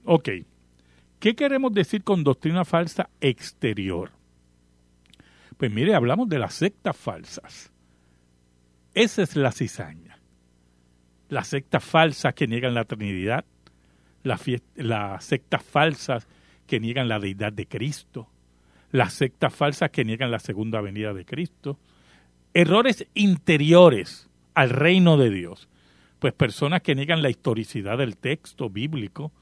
Ok. 0.03 0.29
¿Qué 1.19 1.35
queremos 1.35 1.73
decir 1.73 2.03
con 2.03 2.23
doctrina 2.23 2.65
falsa 2.65 3.09
exterior? 3.21 4.11
Pues 5.57 5.71
mire, 5.71 5.95
hablamos 5.95 6.27
de 6.27 6.39
las 6.39 6.53
sectas 6.55 6.97
falsas. 6.97 7.71
Esa 8.93 9.23
es 9.23 9.35
la 9.35 9.51
cizaña. 9.51 10.19
Las 11.29 11.47
sectas 11.47 11.83
falsas 11.83 12.33
que 12.33 12.47
niegan 12.47 12.73
la 12.73 12.85
Trinidad, 12.85 13.45
las, 14.23 14.41
las 14.75 15.23
sectas 15.23 15.63
falsas 15.63 16.27
que 16.67 16.79
niegan 16.79 17.07
la 17.07 17.19
deidad 17.19 17.53
de 17.53 17.67
Cristo, 17.67 18.29
las 18.91 19.13
sectas 19.13 19.53
falsas 19.53 19.91
que 19.91 20.05
niegan 20.05 20.31
la 20.31 20.39
segunda 20.39 20.81
venida 20.81 21.13
de 21.13 21.25
Cristo, 21.25 21.79
errores 22.55 23.05
interiores 23.13 24.29
al 24.55 24.69
reino 24.69 25.17
de 25.17 25.29
Dios, 25.29 25.67
pues 26.19 26.33
personas 26.33 26.81
que 26.81 26.95
niegan 26.95 27.21
la 27.21 27.29
historicidad 27.29 27.97
del 27.97 28.15
texto 28.15 28.69
bíblico, 28.69 29.33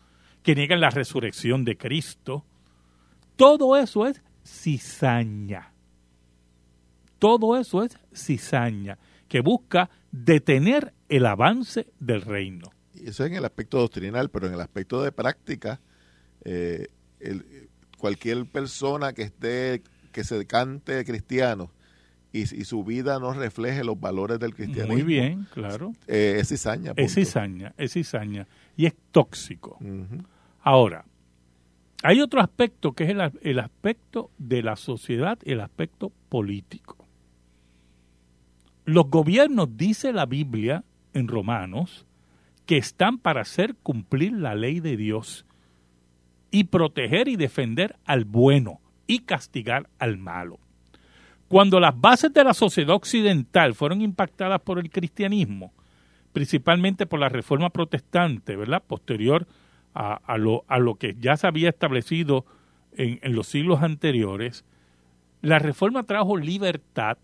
que 0.42 0.56
niegan 0.56 0.82
la 0.82 0.90
resurrección 0.90 1.64
de 1.64 1.78
Cristo, 1.78 2.44
todo 3.36 3.78
eso 3.78 4.08
es 4.08 4.20
cizaña. 4.44 5.72
Todo 7.20 7.56
eso 7.56 7.84
es 7.84 7.98
cizaña, 8.14 8.98
que 9.30 9.42
busca 9.42 9.92
detener 10.12 10.92
el 11.08 11.28
avance 11.28 11.86
del 12.00 12.24
reino. 12.24 12.72
Eso 12.96 13.24
es 13.24 13.32
en 13.32 13.38
el 13.38 13.46
aspecto 13.46 13.78
doctrinal, 13.78 14.30
pero 14.30 14.48
en 14.48 14.56
el 14.56 14.62
aspecto 14.62 15.04
de 15.04 15.12
práctica, 15.12 15.80
eh, 16.44 16.88
cualquier 18.00 18.48
persona 18.48 19.14
que 19.14 19.22
esté, 19.22 19.84
que 20.12 20.24
se 20.24 20.48
cante 20.48 21.06
cristiano 21.06 21.70
y, 22.34 22.46
su 22.66 22.84
vida 22.84 23.20
no 23.20 23.32
refleje 23.32 23.84
los 23.84 24.00
valores 24.00 24.40
del 24.40 24.56
cristianismo. 24.56 24.94
Muy 24.94 25.04
bien, 25.04 25.48
claro. 25.54 25.94
Eh, 26.08 26.38
es 26.40 26.50
cizaña. 26.50 26.94
Es 26.96 27.14
cizaña, 27.14 27.74
es 27.78 27.94
cizaña. 27.94 28.48
Y 28.76 28.88
es 28.88 28.96
tóxico. 29.12 29.78
Ahora, 30.62 31.06
hay 32.02 32.22
otro 32.22 32.42
aspecto 32.42 32.94
que 32.94 33.04
es 33.04 33.12
el, 33.12 33.22
el 33.44 33.60
aspecto 33.60 34.32
de 34.40 34.64
la 34.64 34.76
sociedad, 34.76 35.38
el 35.44 35.62
aspecto 35.62 36.12
político. 36.30 36.98
Los 38.86 39.10
gobiernos, 39.10 39.78
dice 39.78 40.12
la 40.12 40.26
Biblia 40.26 40.84
en 41.14 41.28
Romanos, 41.28 42.08
que 42.66 42.78
están 42.78 43.20
para 43.20 43.42
hacer 43.42 43.76
cumplir 43.76 44.34
la 44.34 44.56
ley 44.56 44.80
de 44.80 44.98
Dios 44.98 45.46
y 46.50 46.66
proteger 46.66 47.28
y 47.28 47.36
defender 47.36 47.96
al 48.06 48.26
bueno 48.26 48.82
y 49.06 49.20
castigar 49.20 49.90
al 50.00 50.18
malo. 50.18 50.60
Cuando 51.54 51.80
las 51.80 52.02
bases 52.02 52.34
de 52.34 52.44
la 52.44 52.56
sociedad 52.56 52.96
occidental 52.96 53.76
fueron 53.76 54.02
impactadas 54.02 54.60
por 54.62 54.80
el 54.80 54.90
cristianismo, 54.90 55.72
principalmente 56.32 57.06
por 57.06 57.20
la 57.20 57.30
reforma 57.30 57.70
protestante, 57.70 58.56
¿verdad? 58.56 58.82
Posterior 58.82 59.46
a, 59.94 60.38
lo, 60.40 60.66
a 60.68 60.80
lo, 60.80 60.96
que 60.96 61.16
ya 61.20 61.38
se 61.38 61.46
había 61.46 61.70
establecido 61.70 62.44
en, 62.94 63.20
en 63.22 63.36
los 63.36 63.46
siglos 63.46 63.84
anteriores, 63.84 64.66
la 65.44 65.60
reforma 65.60 66.02
trajo 66.02 66.38
libertad, 66.38 67.20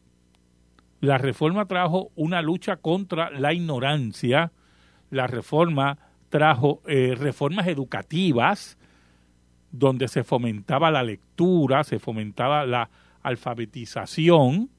la 1.01 1.17
reforma 1.17 1.65
trajo 1.65 2.11
una 2.15 2.43
lucha 2.43 2.75
contra 2.75 3.31
la 3.31 3.51
ignorancia, 3.51 4.51
la 5.09 5.25
reforma 5.25 5.97
trajo 6.29 6.83
eh, 6.85 7.15
reformas 7.17 7.65
educativas, 7.65 8.77
donde 9.71 10.07
se 10.07 10.23
fomentaba 10.23 10.91
la 10.91 11.01
lectura, 11.01 11.83
se 11.83 11.97
fomentaba 11.97 12.67
la 12.67 12.91
alfabetización, 13.23 14.69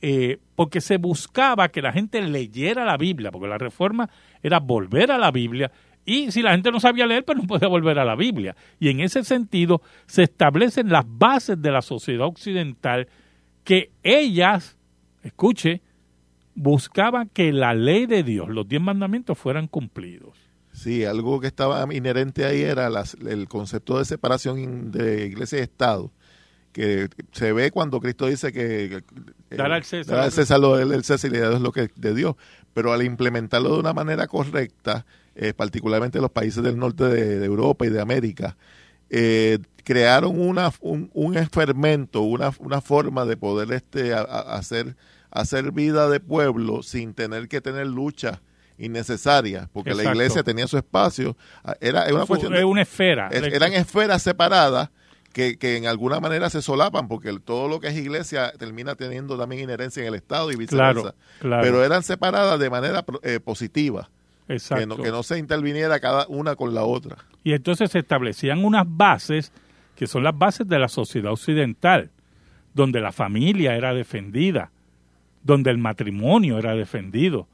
eh, 0.00 0.38
porque 0.54 0.80
se 0.80 0.98
buscaba 0.98 1.68
que 1.68 1.82
la 1.82 1.92
gente 1.92 2.20
leyera 2.22 2.84
la 2.84 2.96
Biblia, 2.96 3.30
porque 3.30 3.48
la 3.48 3.58
reforma 3.58 4.10
era 4.42 4.60
volver 4.60 5.10
a 5.10 5.18
la 5.18 5.30
Biblia, 5.30 5.70
y 6.06 6.30
si 6.30 6.42
la 6.42 6.52
gente 6.52 6.70
no 6.70 6.80
sabía 6.80 7.06
leer, 7.06 7.24
pues 7.24 7.38
no 7.38 7.46
podía 7.46 7.68
volver 7.68 7.98
a 7.98 8.04
la 8.04 8.14
Biblia. 8.14 8.54
Y 8.78 8.90
en 8.90 9.00
ese 9.00 9.24
sentido 9.24 9.80
se 10.06 10.24
establecen 10.24 10.90
las 10.90 11.04
bases 11.06 11.60
de 11.60 11.70
la 11.70 11.82
sociedad 11.82 12.26
occidental 12.26 13.08
que 13.64 13.90
ellas, 14.02 14.76
escuche, 15.22 15.80
buscaban 16.54 17.28
que 17.30 17.52
la 17.52 17.74
ley 17.74 18.06
de 18.06 18.22
Dios, 18.22 18.48
los 18.50 18.68
diez 18.68 18.82
mandamientos, 18.82 19.38
fueran 19.38 19.66
cumplidos. 19.66 20.36
Sí, 20.72 21.04
algo 21.04 21.40
que 21.40 21.46
estaba 21.46 21.86
inherente 21.94 22.44
ahí 22.44 22.60
era 22.60 22.90
el 23.26 23.48
concepto 23.48 23.98
de 23.98 24.04
separación 24.04 24.90
de 24.90 25.26
iglesia 25.26 25.60
y 25.60 25.62
Estado, 25.62 26.10
que 26.74 27.08
se 27.30 27.52
ve 27.52 27.70
cuando 27.70 28.00
Cristo 28.00 28.26
dice 28.26 28.52
que... 28.52 28.96
Eh, 29.50 29.56
dar 29.56 29.72
al 29.72 29.84
César. 29.84 30.30
César 30.32 30.58
lo 30.58 30.76
del 30.76 31.04
César 31.04 31.30
y 31.30 31.34
le 31.34 31.58
lo 31.60 31.70
que 31.70 31.88
de 31.94 32.14
Dios. 32.14 32.34
Pero 32.74 32.92
al 32.92 33.02
implementarlo 33.02 33.74
de 33.74 33.78
una 33.78 33.92
manera 33.92 34.26
correcta, 34.26 35.06
eh, 35.36 35.54
particularmente 35.54 36.18
en 36.18 36.22
los 36.22 36.32
países 36.32 36.64
del 36.64 36.76
norte 36.76 37.04
de, 37.04 37.44
Europa 37.44 37.86
y 37.86 37.90
de 37.90 38.00
América, 38.00 38.56
eh, 39.08 39.60
crearon 39.84 40.40
una, 40.40 40.72
un, 40.80 41.10
un 41.14 41.34
fermento, 41.48 42.22
una, 42.22 42.52
una 42.58 42.80
forma 42.80 43.24
de 43.24 43.36
poder 43.36 43.72
este, 43.72 44.12
hacer, 44.12 44.96
hacer 45.30 45.70
vida 45.70 46.10
de 46.10 46.18
pueblo 46.18 46.82
sin 46.82 47.14
tener 47.14 47.46
que 47.46 47.60
tener 47.60 47.86
lucha 47.86 48.42
innecesaria, 48.78 49.70
porque 49.72 49.94
la 49.94 50.02
iglesia 50.02 50.42
tenía 50.42 50.66
su 50.66 50.76
espacio. 50.76 51.36
Ah, 51.62 51.76
era, 51.80 52.12
una 52.12 52.26
cuestión 52.26 52.52
de, 52.52 52.64
una 52.64 52.82
esfera. 52.82 53.28
eran 53.30 53.72
esferas 53.74 54.22
separadas 54.22 54.90
que, 55.34 55.58
que, 55.58 55.76
en 55.76 55.86
alguna 55.86 56.20
manera 56.20 56.48
se 56.48 56.62
solapan, 56.62 57.08
porque 57.08 57.38
todo 57.40 57.68
lo 57.68 57.80
que 57.80 57.88
es 57.88 57.96
iglesia 57.96 58.52
termina 58.58 58.94
teniendo 58.94 59.36
también 59.36 59.64
inherencia 59.64 60.00
en 60.00 60.08
el 60.08 60.14
Estado 60.14 60.50
y 60.50 60.56
viceversa. 60.56 61.14
Pero 61.40 61.84
eran 61.84 62.02
separadas 62.02 62.58
de 62.58 62.70
manera 62.70 63.04
eh, 63.22 63.40
positiva. 63.40 64.08
Exacto. 64.48 64.96
Que 64.96 65.10
no, 65.10 65.22
se 65.22 65.38
interviniera 65.38 66.00
cada 66.00 66.26
una 66.28 66.54
con 66.54 66.72
la 66.72 66.84
otra. 66.84 67.16
Y 67.42 67.52
entonces 67.52 67.90
se 67.90 67.98
establecían 67.98 68.64
unas 68.64 68.84
bases 68.86 69.52
que 69.96 70.06
son 70.06 70.22
las 70.22 70.36
bases 70.36 70.66
de 70.68 70.78
la 70.78 70.88
sociedad 70.88 71.32
occidental, 71.32 72.10
donde 72.72 73.00
la 73.00 73.12
familia 73.12 73.76
era 73.76 73.92
defendida, 73.92 74.70
donde 75.42 75.70
el 75.70 75.78
matrimonio 75.78 76.58
era 76.58 76.74
defendido, 76.74 77.48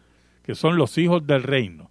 Que 0.44 0.56
son 0.56 0.78
los 0.78 0.98
hijos 0.98 1.26
del 1.26 1.44
reino. 1.44 1.90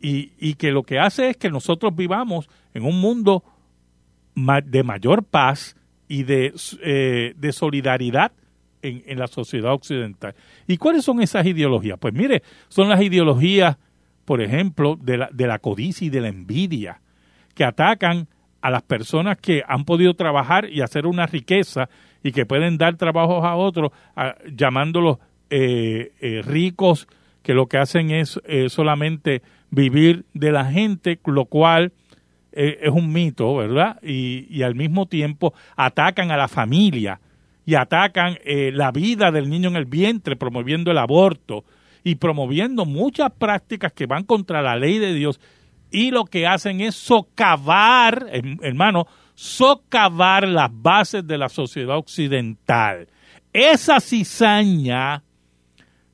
Y, 0.00 0.32
y 0.38 0.54
que 0.54 0.70
lo 0.70 0.82
que 0.82 0.98
hace 0.98 1.30
es 1.30 1.36
que 1.36 1.50
nosotros 1.50 1.94
vivamos 1.96 2.48
en 2.74 2.84
un 2.84 3.00
mundo 3.00 3.42
de 4.34 4.82
mayor 4.82 5.24
paz, 5.24 5.76
y 6.08 6.24
de, 6.24 6.52
eh, 6.82 7.34
de 7.36 7.52
solidaridad 7.52 8.32
en, 8.82 9.02
en, 9.06 9.18
la 9.18 9.26
sociedad 9.26 9.72
occidental. 9.72 10.34
¿Y 10.66 10.76
cuáles 10.76 11.04
son 11.04 11.20
esas 11.20 11.46
ideologías? 11.46 11.98
Pues 11.98 12.14
mire, 12.14 12.42
son 12.68 12.88
las 12.88 13.00
ideologías, 13.00 13.76
por 14.24 14.40
ejemplo, 14.40 14.96
de 15.00 15.18
la, 15.18 15.28
de 15.32 15.46
la 15.46 15.58
codicia 15.58 16.06
y 16.06 16.10
de 16.10 16.20
la 16.20 16.28
envidia, 16.28 17.00
que 17.54 17.64
atacan 17.64 18.28
a 18.60 18.70
las 18.70 18.82
personas 18.82 19.38
que 19.38 19.62
han 19.66 19.84
podido 19.84 20.14
trabajar 20.14 20.68
y 20.68 20.80
hacer 20.80 21.06
una 21.06 21.26
riqueza 21.26 21.88
y 22.22 22.32
que 22.32 22.46
pueden 22.46 22.78
dar 22.78 22.96
trabajos 22.96 23.44
a 23.44 23.56
otros, 23.56 23.92
llamándolos 24.52 25.18
eh, 25.50 26.12
eh, 26.20 26.42
ricos, 26.44 27.06
que 27.42 27.54
lo 27.54 27.66
que 27.66 27.78
hacen 27.78 28.10
es 28.10 28.40
eh, 28.44 28.68
solamente 28.68 29.42
vivir 29.70 30.24
de 30.34 30.52
la 30.52 30.66
gente, 30.66 31.18
lo 31.24 31.46
cual 31.46 31.92
es 32.58 32.90
un 32.90 33.12
mito, 33.12 33.54
¿verdad? 33.56 33.98
Y, 34.02 34.46
y, 34.50 34.62
al 34.62 34.74
mismo 34.74 35.06
tiempo 35.06 35.54
atacan 35.76 36.30
a 36.30 36.36
la 36.36 36.48
familia 36.48 37.20
y 37.64 37.74
atacan 37.74 38.38
la 38.44 38.90
vida 38.92 39.30
del 39.30 39.50
niño 39.50 39.68
en 39.68 39.76
el 39.76 39.84
vientre, 39.84 40.36
promoviendo 40.36 40.90
el 40.90 40.98
aborto 40.98 41.64
y 42.02 42.14
promoviendo 42.14 42.86
muchas 42.86 43.30
prácticas 43.30 43.92
que 43.92 44.06
van 44.06 44.24
contra 44.24 44.62
la 44.62 44.76
ley 44.76 44.98
de 44.98 45.12
Dios 45.12 45.38
y 45.90 46.10
lo 46.10 46.24
que 46.24 46.46
hacen 46.46 46.80
es 46.80 46.94
socavar, 46.94 48.26
hermano, 48.62 49.06
socavar 49.34 50.46
las 50.46 50.70
bases 50.72 51.26
de 51.26 51.38
la 51.38 51.48
sociedad 51.48 51.96
occidental. 51.96 53.08
Esa 53.52 54.00
cizaña 54.00 55.22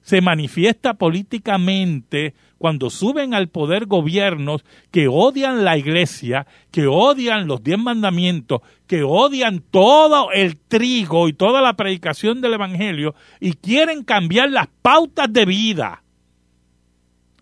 se 0.00 0.20
manifiesta 0.20 0.94
políticamente 0.94 2.34
cuando 2.64 2.88
suben 2.88 3.34
al 3.34 3.48
poder 3.48 3.84
gobiernos 3.84 4.64
que 4.90 5.06
odian 5.06 5.66
la 5.66 5.76
iglesia, 5.76 6.46
que 6.70 6.86
odian 6.86 7.46
los 7.46 7.62
diez 7.62 7.78
mandamientos, 7.78 8.62
que 8.86 9.02
odian 9.02 9.62
todo 9.70 10.32
el 10.32 10.56
trigo 10.56 11.28
y 11.28 11.34
toda 11.34 11.60
la 11.60 11.76
predicación 11.76 12.40
del 12.40 12.54
evangelio 12.54 13.14
y 13.38 13.52
quieren 13.52 14.02
cambiar 14.02 14.50
las 14.50 14.68
pautas 14.80 15.30
de 15.30 15.44
vida 15.44 16.04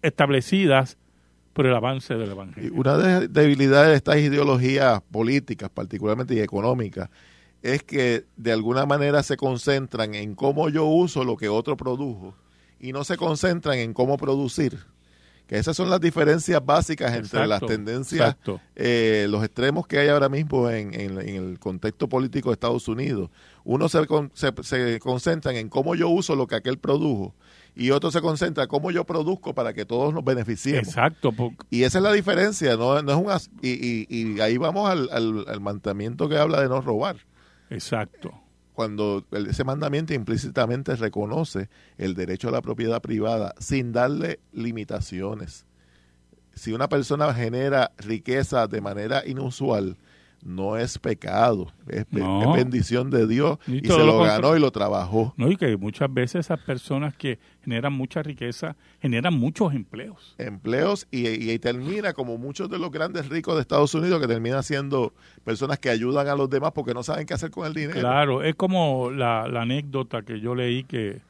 establecidas 0.03 0.99
por 1.53 1.67
el 1.67 1.75
avance 1.77 2.15
del 2.15 2.33
Evangelio. 2.33 2.73
Una 2.75 2.99
de 2.99 3.05
las 3.05 3.33
debilidades 3.33 3.91
de 3.91 3.95
estas 3.95 4.17
ideologías 4.17 5.03
políticas, 5.03 5.71
particularmente 5.71 6.35
y 6.35 6.41
económicas, 6.41 7.11
es 7.63 7.85
que 7.85 8.25
de 8.37 8.51
alguna 8.51 8.87
manera 8.87 9.23
se 9.23 9.37
concentran 9.37 10.17
en 10.17 10.35
cómo 10.35 10.69
yo 10.69 10.85
uso 10.85 11.23
lo 11.23 11.37
que 11.37 11.49
otro 11.49 11.77
produjo 11.77 12.35
y 12.81 12.91
no 12.93 13.05
se 13.05 13.17
concentran 13.17 13.79
en 13.79 13.95
cómo 13.95 14.17
producir. 14.17 14.91
Que 15.53 15.59
esas 15.59 15.77
son 15.77 15.91
las 15.91 16.01
diferencias 16.01 16.65
básicas 16.65 17.15
entre 17.15 17.47
las 17.47 17.61
tendencias, 17.61 18.37
eh, 18.75 19.27
los 19.29 19.45
extremos 19.45 19.87
que 19.87 19.99
hay 19.99 20.09
ahora 20.09 20.31
mismo 20.31 20.71
en, 20.71 20.95
el 20.95 21.59
contexto 21.59 22.09
político 22.09 22.49
de 22.49 22.55
Estados 22.55 22.89
Unidos. 22.89 23.29
Uno 23.63 23.91
se, 23.91 23.99
se, 24.33 24.51
se 24.63 24.99
concentran 24.99 25.57
en 25.57 25.69
cómo 25.69 25.95
yo 25.95 26.09
uso 26.09 26.37
lo 26.37 26.47
que 26.47 26.55
aquel 26.55 26.79
produjo 26.79 27.35
y 27.75 27.91
otro 27.91 28.11
se 28.11 28.23
concentra 28.23 28.67
cómo 28.67 28.91
yo 28.93 29.05
produzco 29.05 29.55
para 29.55 29.75
que 29.75 29.85
todos 29.85 30.15
nos 30.15 30.25
beneficiemos. 30.25 30.89
Exacto. 30.89 31.35
Y 31.69 31.83
esa 31.83 31.99
es 31.99 32.05
la 32.05 32.13
diferencia, 32.13 32.75
no, 32.79 33.03
no 33.03 33.13
es 33.29 33.45
un 33.45 33.59
y, 33.61 34.07
y, 34.09 34.41
ahí 34.41 34.57
vamos 34.57 34.89
al, 34.89 35.11
al, 35.11 35.61
mandamiento 35.61 36.31
que 36.31 36.39
habla 36.39 36.63
de 36.63 36.71
no 36.71 36.81
robar. 36.81 37.17
Exacto. 37.69 38.33
Cuando 38.73 39.25
ese 39.33 39.65
mandamiento 39.65 40.15
implícitamente 40.15 40.97
reconoce 40.97 41.69
el 41.99 42.15
derecho 42.15 42.49
a 42.49 42.53
la 42.53 42.63
propiedad 42.63 43.03
privada 43.03 43.55
sin 43.59 43.93
darle 43.93 44.41
limitaciones. 44.53 45.67
Si 46.55 46.73
una 46.73 46.89
persona 46.89 47.33
genera 47.35 47.93
riqueza 47.99 48.67
de 48.67 48.81
manera 48.81 49.27
inusual, 49.27 49.97
no 50.43 50.77
es 50.77 50.99
pecado, 50.99 51.73
es, 51.89 52.05
bendición 52.11 53.11
de 53.11 53.27
Dios 53.27 53.59
y, 53.67 53.87
se 53.87 54.05
lo, 54.05 54.21
ganó 54.21 54.57
y 54.57 54.61
lo 54.61 54.71
trabajó. 54.73 55.33
No, 55.37 55.51
y 55.51 55.57
que 55.57 55.77
muchas 55.77 56.13
veces 56.13 56.47
esas 56.47 56.61
personas 56.61 57.15
que 57.15 57.39
generan 57.63 57.93
mucha 57.93 58.23
riqueza 58.23 58.77
generan 59.01 59.35
muchos 59.35 59.73
empleos. 59.73 60.35
Empleos 60.39 61.07
y, 61.11 61.29
y, 61.51 61.59
termina 61.59 62.13
como 62.13 62.39
muchos 62.39 62.69
de 62.69 62.79
los 62.79 62.91
grandes 62.91 63.29
ricos 63.29 63.55
de 63.55 63.61
Estados 63.61 63.95
Unidos 63.95 64.21
que 64.21 64.27
terminan 64.27 64.63
siendo 64.63 65.15
personas 65.45 65.79
que 65.79 65.91
ayudan 65.91 66.27
a 66.27 66.35
los 66.35 66.51
demás 66.51 66.73
porque 66.73 66.93
no 66.93 67.03
saben 67.03 67.25
qué 67.27 67.35
hacer 67.35 67.51
con 67.51 67.67
el 67.67 67.75
dinero. 67.75 68.01
Claro, 68.01 68.43
es 68.43 68.57
como 68.57 69.11
la, 69.11 69.47
la 69.49 69.63
anécdota 69.63 70.23
que 70.23 70.41
yo 70.41 70.55
leí 70.55 70.83
que, 70.85 71.21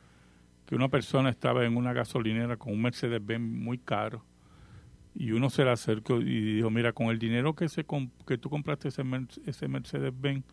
que 0.66 0.74
una 0.74 0.88
persona 0.88 1.28
estaba 1.28 1.64
en 1.66 1.76
una 1.76 1.92
gasolinera 1.92 2.56
con 2.56 2.72
un 2.72 2.82
Mercedes-Benz 2.82 3.42
muy 3.42 3.76
caro 3.76 4.24
y 5.14 5.32
uno 5.32 5.50
se 5.50 5.64
le 5.64 5.70
acercó 5.70 6.20
y 6.20 6.54
dijo, 6.56 6.70
mira, 6.70 6.92
con 6.92 7.08
el 7.08 7.18
dinero 7.18 7.54
que, 7.54 7.68
se 7.68 7.84
que 8.26 8.38
tú 8.38 8.48
compraste 8.48 8.88
ese, 8.88 9.02
ese 9.46 9.68
Mercedes-Benz, 9.68 10.44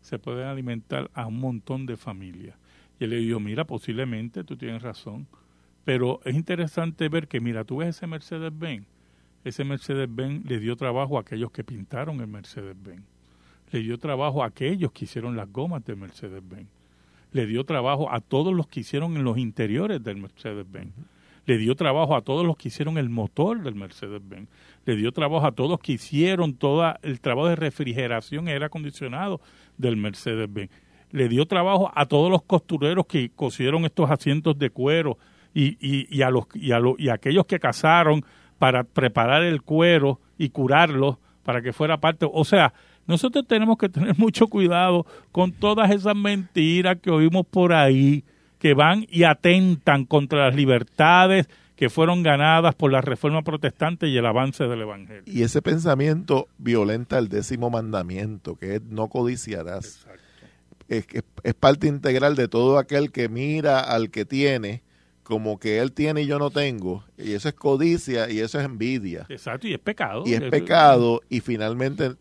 se 0.00 0.18
puede 0.18 0.44
alimentar 0.44 1.10
a 1.14 1.26
un 1.26 1.38
montón 1.38 1.86
de 1.86 1.96
familias. 1.96 2.56
Y 2.98 3.04
él 3.04 3.10
le 3.10 3.16
dijo, 3.16 3.40
mira, 3.40 3.64
posiblemente 3.64 4.44
tú 4.44 4.56
tienes 4.56 4.82
razón, 4.82 5.26
pero 5.84 6.20
es 6.24 6.34
interesante 6.34 7.08
ver 7.08 7.28
que, 7.28 7.40
mira, 7.40 7.64
tú 7.64 7.78
ves 7.78 7.96
ese 7.96 8.06
Mercedes-Benz, 8.06 8.86
ese 9.44 9.64
Mercedes-Benz 9.64 10.46
le 10.46 10.58
dio 10.58 10.76
trabajo 10.76 11.18
a 11.18 11.22
aquellos 11.22 11.50
que 11.50 11.64
pintaron 11.64 12.20
el 12.20 12.26
Mercedes-Benz, 12.26 13.04
le 13.72 13.80
dio 13.80 13.98
trabajo 13.98 14.42
a 14.42 14.46
aquellos 14.46 14.92
que 14.92 15.04
hicieron 15.04 15.36
las 15.36 15.50
gomas 15.50 15.84
del 15.84 15.96
Mercedes-Benz, 15.96 16.68
le 17.32 17.46
dio 17.46 17.64
trabajo 17.64 18.10
a 18.10 18.20
todos 18.20 18.54
los 18.54 18.66
que 18.66 18.80
hicieron 18.80 19.16
en 19.16 19.24
los 19.24 19.38
interiores 19.38 20.02
del 20.02 20.16
Mercedes-Benz 20.16 20.92
le 21.46 21.58
dio 21.58 21.74
trabajo 21.74 22.14
a 22.14 22.22
todos 22.22 22.46
los 22.46 22.56
que 22.56 22.68
hicieron 22.68 22.98
el 22.98 23.08
motor 23.08 23.62
del 23.62 23.74
Mercedes-Benz, 23.74 24.48
le 24.86 24.96
dio 24.96 25.12
trabajo 25.12 25.46
a 25.46 25.52
todos 25.52 25.70
los 25.70 25.80
que 25.80 25.92
hicieron 25.92 26.54
todo 26.54 26.94
el 27.02 27.20
trabajo 27.20 27.48
de 27.48 27.56
refrigeración 27.56 28.48
y 28.48 28.52
aire 28.52 28.64
acondicionado 28.64 29.40
del 29.76 29.96
Mercedes-Benz, 29.96 30.70
le 31.12 31.28
dio 31.28 31.46
trabajo 31.46 31.90
a 31.94 32.06
todos 32.06 32.30
los 32.30 32.42
costureros 32.42 33.06
que 33.06 33.30
cosieron 33.30 33.84
estos 33.84 34.10
asientos 34.10 34.58
de 34.58 34.70
cuero 34.70 35.18
y, 35.52 35.76
y, 35.80 36.22
a 36.22 36.30
los 36.30 36.44
y 36.54 36.72
a, 36.72 36.80
y 36.98 37.08
a 37.08 37.14
aquellos 37.14 37.46
que 37.46 37.58
cazaron 37.58 38.24
para 38.58 38.84
preparar 38.84 39.42
el 39.42 39.62
cuero 39.62 40.20
y 40.38 40.50
curarlo 40.50 41.18
para 41.42 41.62
que 41.62 41.72
fuera 41.72 41.98
parte, 41.98 42.28
o 42.30 42.44
sea, 42.44 42.72
nosotros 43.06 43.46
tenemos 43.46 43.76
que 43.76 43.88
tener 43.88 44.14
mucho 44.18 44.46
cuidado 44.46 45.04
con 45.32 45.52
todas 45.52 45.90
esas 45.90 46.14
mentiras 46.14 46.98
que 47.02 47.10
oímos 47.10 47.46
por 47.46 47.72
ahí 47.72 48.24
que 48.60 48.74
van 48.74 49.06
y 49.08 49.24
atentan 49.24 50.04
contra 50.04 50.46
las 50.46 50.54
libertades 50.54 51.48
que 51.74 51.88
fueron 51.88 52.22
ganadas 52.22 52.74
por 52.74 52.92
la 52.92 53.00
reforma 53.00 53.42
protestante 53.42 54.06
y 54.06 54.16
el 54.16 54.26
avance 54.26 54.64
del 54.64 54.82
Evangelio. 54.82 55.22
Y 55.24 55.42
ese 55.42 55.62
pensamiento 55.62 56.46
violenta 56.58 57.18
el 57.18 57.28
décimo 57.28 57.70
mandamiento, 57.70 58.54
que 58.54 58.76
es 58.76 58.82
no 58.82 59.08
codiciarás. 59.08 60.06
Es, 60.88 61.06
es 61.42 61.54
parte 61.54 61.86
integral 61.86 62.36
de 62.36 62.48
todo 62.48 62.78
aquel 62.78 63.10
que 63.10 63.30
mira 63.30 63.80
al 63.80 64.10
que 64.10 64.26
tiene 64.26 64.82
como 65.30 65.60
que 65.60 65.78
él 65.78 65.92
tiene 65.92 66.22
y 66.22 66.26
yo 66.26 66.40
no 66.40 66.50
tengo, 66.50 67.04
y 67.16 67.34
eso 67.34 67.48
es 67.48 67.54
codicia 67.54 68.28
y 68.28 68.40
eso 68.40 68.58
es 68.58 68.64
envidia. 68.64 69.26
Exacto, 69.28 69.68
y 69.68 69.74
es 69.74 69.78
pecado. 69.78 70.24
Y 70.26 70.34
es 70.34 70.42
pecado, 70.50 71.20
y 71.28 71.38
finalmente 71.38 72.16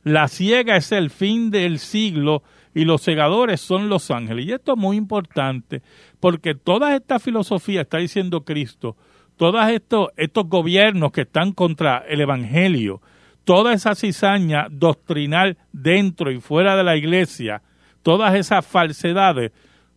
la 0.05 0.27
ciega 0.27 0.77
es 0.77 0.91
el 0.91 1.09
fin 1.09 1.49
del 1.49 1.79
siglo 1.79 2.43
y 2.75 2.85
los 2.85 3.01
segadores 3.01 3.59
son 3.59 3.89
los 3.89 4.11
ángeles. 4.11 4.45
Y 4.45 4.51
esto 4.51 4.73
es 4.73 4.77
muy 4.77 4.97
importante 4.97 5.81
porque 6.19 6.53
toda 6.53 6.95
esta 6.95 7.17
filosofía 7.17 7.81
está 7.81 7.97
diciendo 7.97 8.45
Cristo, 8.45 8.95
todos 9.35 9.67
estos, 9.67 10.09
estos 10.15 10.47
gobiernos 10.47 11.11
que 11.11 11.21
están 11.21 11.53
contra 11.53 12.05
el 12.07 12.21
Evangelio, 12.21 13.01
toda 13.45 13.73
esa 13.73 13.95
cizaña 13.95 14.67
doctrinal 14.69 15.57
dentro 15.71 16.31
y 16.31 16.39
fuera 16.39 16.75
de 16.75 16.83
la 16.83 16.95
iglesia, 16.95 17.63
todas 18.03 18.35
esas 18.35 18.63
falsedades 18.63 19.53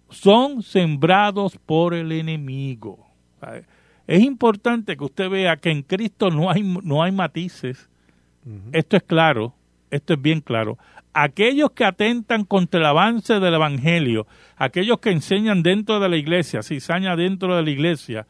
son 0.09 0.63
sembrados 0.63 1.59
por 1.67 1.93
el 1.93 2.13
enemigo. 2.13 3.07
Es 4.07 4.23
importante 4.23 4.97
que 4.97 5.05
usted 5.05 5.29
vea 5.29 5.59
que 5.59 5.71
en 5.71 5.83
Cristo 5.83 6.31
no 6.31 6.51
hay, 6.51 6.63
no 6.63 7.03
hay 7.03 7.13
matices. 7.13 7.91
Esto 8.73 8.97
es 8.97 9.03
claro 9.03 9.58
esto 9.91 10.15
es 10.15 10.23
bien 10.23 10.41
claro, 10.41 10.79
aquellos 11.13 11.73
que 11.73 11.85
atentan 11.85 12.45
contra 12.45 12.81
el 12.81 12.87
avance 12.87 13.41
del 13.41 13.55
Evangelio, 13.55 14.27
aquellos 14.57 15.01
que 15.01 15.11
enseñan 15.11 15.63
dentro 15.63 16.01
de 16.01 16.09
la 16.09 16.17
iglesia, 16.17 16.63
cizaña 16.63 17.17
dentro 17.17 17.57
de 17.57 17.63
la 17.63 17.71
iglesia, 17.71 18.27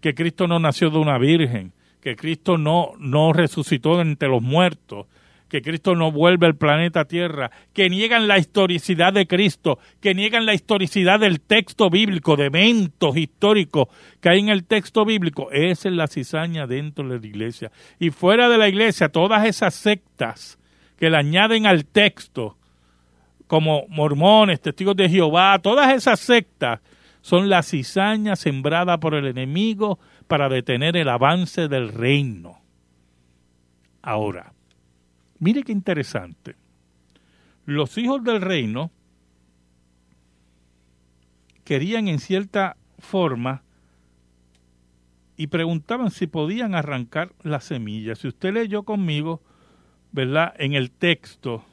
que 0.00 0.14
Cristo 0.14 0.46
no 0.46 0.58
nació 0.58 0.90
de 0.90 0.98
una 0.98 1.18
virgen, 1.18 1.72
que 2.00 2.16
Cristo 2.16 2.58
no, 2.58 2.92
no 2.98 3.32
resucitó 3.32 4.00
entre 4.00 4.28
los 4.28 4.42
muertos, 4.42 5.06
que 5.48 5.62
Cristo 5.62 5.94
no 5.94 6.10
vuelve 6.10 6.46
al 6.46 6.56
planeta 6.56 7.04
Tierra, 7.04 7.50
que 7.72 7.88
niegan 7.88 8.26
la 8.26 8.38
historicidad 8.38 9.12
de 9.12 9.26
Cristo, 9.28 9.78
que 10.00 10.14
niegan 10.14 10.46
la 10.46 10.54
historicidad 10.54 11.20
del 11.20 11.40
texto 11.40 11.90
bíblico, 11.90 12.36
de 12.36 12.46
eventos 12.46 13.16
históricos 13.16 13.86
que 14.20 14.30
hay 14.30 14.40
en 14.40 14.48
el 14.48 14.64
texto 14.64 15.04
bíblico, 15.04 15.52
esa 15.52 15.88
es 15.88 15.94
la 15.94 16.08
cizaña 16.08 16.66
dentro 16.66 17.08
de 17.08 17.20
la 17.20 17.26
iglesia. 17.26 17.70
Y 18.00 18.10
fuera 18.10 18.48
de 18.48 18.58
la 18.58 18.68
iglesia, 18.68 19.10
todas 19.10 19.46
esas 19.46 19.74
sectas 19.74 20.58
que 20.96 21.10
le 21.10 21.16
añaden 21.16 21.66
al 21.66 21.84
texto, 21.86 22.56
como 23.46 23.86
mormones, 23.88 24.60
testigos 24.60 24.96
de 24.96 25.08
Jehová, 25.08 25.58
todas 25.60 25.92
esas 25.92 26.20
sectas 26.20 26.80
son 27.20 27.48
la 27.48 27.62
cizaña 27.62 28.36
sembrada 28.36 28.98
por 28.98 29.14
el 29.14 29.26
enemigo 29.26 29.98
para 30.26 30.48
detener 30.48 30.96
el 30.96 31.08
avance 31.08 31.68
del 31.68 31.92
reino. 31.92 32.60
Ahora, 34.02 34.52
mire 35.38 35.62
qué 35.62 35.72
interesante. 35.72 36.56
Los 37.64 37.96
hijos 37.96 38.22
del 38.22 38.42
reino 38.42 38.90
querían 41.64 42.08
en 42.08 42.18
cierta 42.18 42.76
forma 42.98 43.62
y 45.36 45.46
preguntaban 45.48 46.10
si 46.10 46.26
podían 46.26 46.74
arrancar 46.74 47.32
la 47.42 47.60
semilla. 47.60 48.14
Si 48.14 48.28
usted 48.28 48.52
leyó 48.52 48.82
conmigo, 48.82 49.42
¿verdad? 50.14 50.54
En 50.58 50.72
el 50.74 50.90
texto, 50.92 51.64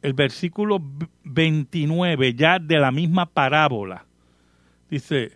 el 0.00 0.14
versículo 0.14 0.80
29, 1.24 2.32
ya 2.34 2.58
de 2.58 2.78
la 2.78 2.90
misma 2.90 3.26
parábola, 3.26 4.06
dice 4.88 5.32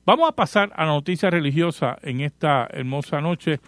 Vamos 0.06 0.28
a 0.28 0.34
pasar 0.34 0.72
a 0.76 0.86
la 0.86 0.92
noticia 0.92 1.30
religiosa 1.30 1.98
en 2.02 2.22
esta 2.22 2.68
hermosa 2.72 3.22
noche 3.22 3.60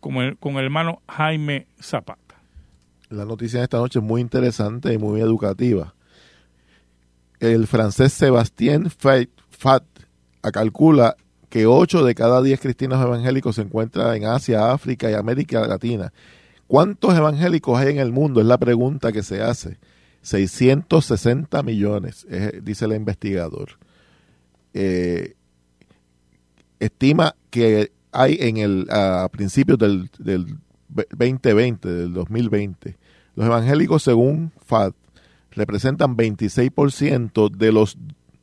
con 0.00 0.16
el, 0.16 0.36
con 0.38 0.56
el 0.56 0.64
hermano 0.64 1.02
Jaime 1.06 1.66
Zapata. 1.80 2.36
La 3.08 3.24
noticia 3.24 3.60
de 3.60 3.64
esta 3.64 3.76
noche 3.76 3.98
es 3.98 4.04
muy 4.04 4.20
interesante 4.20 4.92
y 4.92 4.98
muy 4.98 5.20
educativa. 5.20 5.94
El 7.42 7.66
francés 7.66 8.12
Sébastien 8.12 8.88
Fat 8.88 9.82
calcula 10.52 11.16
que 11.48 11.66
8 11.66 12.04
de 12.04 12.14
cada 12.14 12.40
10 12.40 12.60
cristianos 12.60 13.04
evangélicos 13.04 13.56
se 13.56 13.62
encuentran 13.62 14.14
en 14.14 14.26
Asia, 14.26 14.70
África 14.70 15.10
y 15.10 15.14
América 15.14 15.66
Latina. 15.66 16.12
¿Cuántos 16.68 17.16
evangélicos 17.16 17.76
hay 17.76 17.94
en 17.94 17.98
el 17.98 18.12
mundo? 18.12 18.40
Es 18.40 18.46
la 18.46 18.58
pregunta 18.58 19.10
que 19.10 19.24
se 19.24 19.42
hace. 19.42 19.80
660 20.20 21.64
millones, 21.64 22.28
dice 22.62 22.84
el 22.84 22.92
investigador. 22.92 23.70
Eh, 24.72 25.34
estima 26.78 27.34
que 27.50 27.90
hay 28.12 28.36
en 28.38 28.58
el 28.58 28.86
a 28.88 29.28
principios 29.32 29.78
del, 29.80 30.08
del 30.20 30.58
2020, 30.88 31.88
del 31.88 32.12
2020, 32.12 32.96
los 33.34 33.46
evangélicos 33.46 34.04
según 34.04 34.52
FAD 34.64 34.92
representan 35.54 36.16
26% 36.16 37.50
de 37.50 37.72
los 37.72 37.98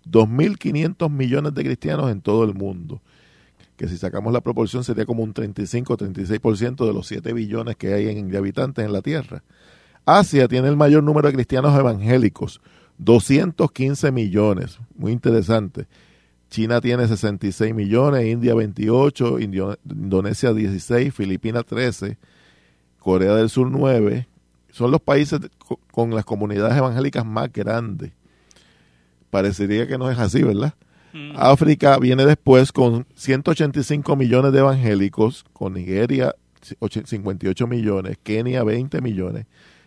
2.500 0.10 1.10
millones 1.10 1.54
de 1.54 1.63
cristianos 1.63 2.12
en 2.12 2.22
todo 2.22 2.43
el 2.43 2.54
mundo. 2.54 3.02
Que 3.76 3.88
si 3.88 3.98
sacamos 3.98 4.34
la 4.34 4.41
proporción 4.41 4.84
sería 4.84 5.06
como 5.06 5.24
un 5.24 5.34
35-36% 5.34 6.86
de 6.86 6.93
los 6.93 7.08
7 7.08 7.34
billones 7.34 7.76
que 7.76 7.93
hay 7.93 8.10
en, 8.10 8.30
de 8.30 8.38
habitantes 8.38 8.86
en 8.86 8.91
la 8.91 9.02
Tierra. 9.02 9.43
Asia 10.06 10.48
tiene 10.48 10.67
el 10.67 10.76
mayor 10.76 11.04
número 11.04 11.28
de 11.28 11.36
cristianos 11.36 11.78
evangélicos, 11.78 12.62
215 12.98 14.12
millones. 14.12 14.80
Muy 14.95 15.12
interesante. 15.12 15.88
China 16.50 16.82
tiene 16.82 17.08
66 17.08 17.76
millones, 17.76 18.26
India 18.26 18.56
28, 18.56 19.39
Indonesia 19.39 20.54
16, 20.54 21.13
Filipinas 21.13 21.65
13, 21.65 22.17
Corea 22.98 23.36
del 23.36 23.50
Sur 23.50 23.69
9. 23.69 24.28
Son 24.71 24.91
los 24.91 25.01
países 25.01 25.39
con 25.91 26.13
las 26.13 26.25
comunidades 26.25 26.77
evangélicas 26.77 27.25
más 27.25 27.51
grandes 27.51 28.12
parecería 29.29 29.88
que 29.88 29.97
no 29.97 30.10
es 30.10 30.17
así, 30.17 30.43
¿verdad? 30.43 30.73
Mm. 31.13 31.34
África 31.36 31.97
viene 31.97 32.25
después 32.25 32.71
con 32.71 33.05
185 33.15 34.15
millones 34.15 34.51
de 34.51 34.60
evangélicos, 34.60 35.45
con 35.53 35.73
Nigeria 35.73 36.36
58 36.62 37.67
millones, 37.67 38.17
Kenia 38.21 38.63
20 38.63 39.01
millones, 39.01 39.45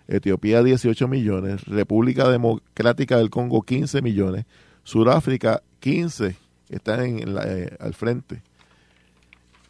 Etiopía 0.08 0.62
18 0.62 1.06
millones, 1.06 1.64
República 1.64 2.28
Democrática 2.28 3.18
del 3.18 3.30
Congo 3.30 3.62
15 3.62 4.02
millones, 4.02 4.46
Sudáfrica 4.82 5.62
15, 5.80 6.34
están 6.70 7.00
en 7.04 7.34
la, 7.34 7.44
eh, 7.46 7.76
al 7.78 7.94
frente. 7.94 8.42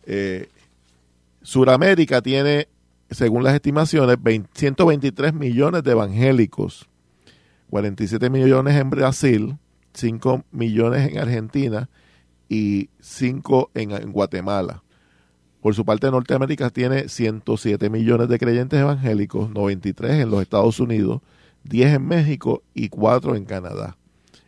Eh, 0.07 0.49
Suramérica 1.43 2.23
tiene, 2.23 2.69
según 3.13 3.45
las 3.45 3.55
estimaciones, 3.55 4.17
123 4.55 5.35
millones 5.35 5.83
de 5.85 5.93
evangélicos, 5.93 6.89
47 7.71 8.31
millones 8.31 8.77
en 8.77 8.91
Brasil, 8.91 9.57
5 9.95 10.45
millones 10.51 11.11
en 11.11 11.19
Argentina 11.19 11.89
y 12.49 12.91
5 13.01 13.71
en, 13.75 14.13
Guatemala. 14.13 14.83
Por 15.61 15.75
su 15.75 15.85
parte, 15.85 16.11
Norteamérica 16.11 16.71
tiene 16.71 17.09
107 17.09 17.89
millones 17.89 18.29
de 18.29 18.39
creyentes 18.39 18.81
evangélicos, 18.81 19.51
93 19.51 20.23
en 20.23 20.31
los 20.31 20.43
Estados 20.43 20.81
Unidos, 20.81 21.21
10 21.65 21.95
en 21.95 22.07
México 22.07 22.63
y 22.75 22.89
4 22.89 23.37
en 23.37 23.45
Canadá. 23.45 23.97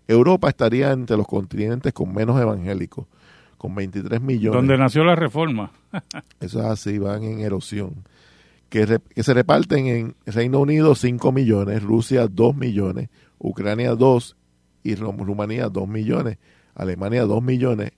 Europa 0.06 0.48
estaría 0.48 0.92
entre 0.92 1.16
los 1.16 1.26
continentes 1.26 1.92
con 1.92 2.12
menos 2.12 2.40
evangélicos, 2.40 3.06
con 3.56 3.74
23 3.74 4.20
millones. 4.20 4.56
Donde 4.56 4.76
nació 4.76 5.04
la 5.04 5.16
reforma. 5.16 5.70
Eso 6.40 6.60
es 6.60 6.66
así, 6.66 6.98
van 6.98 7.22
en 7.22 7.40
erosión. 7.40 8.04
Que, 8.68 8.98
que, 9.14 9.22
se 9.22 9.34
reparten 9.34 9.86
en 9.86 10.16
Reino 10.26 10.60
Unido 10.60 10.94
5 10.94 11.30
millones, 11.30 11.82
Rusia 11.82 12.26
2 12.26 12.56
millones, 12.56 13.08
Ucrania 13.38 13.94
2 13.94 14.36
y 14.82 14.94
Rumanía 14.96 15.68
2 15.68 15.88
millones, 15.88 16.38
Alemania 16.74 17.24
2 17.24 17.42
millones 17.42 17.92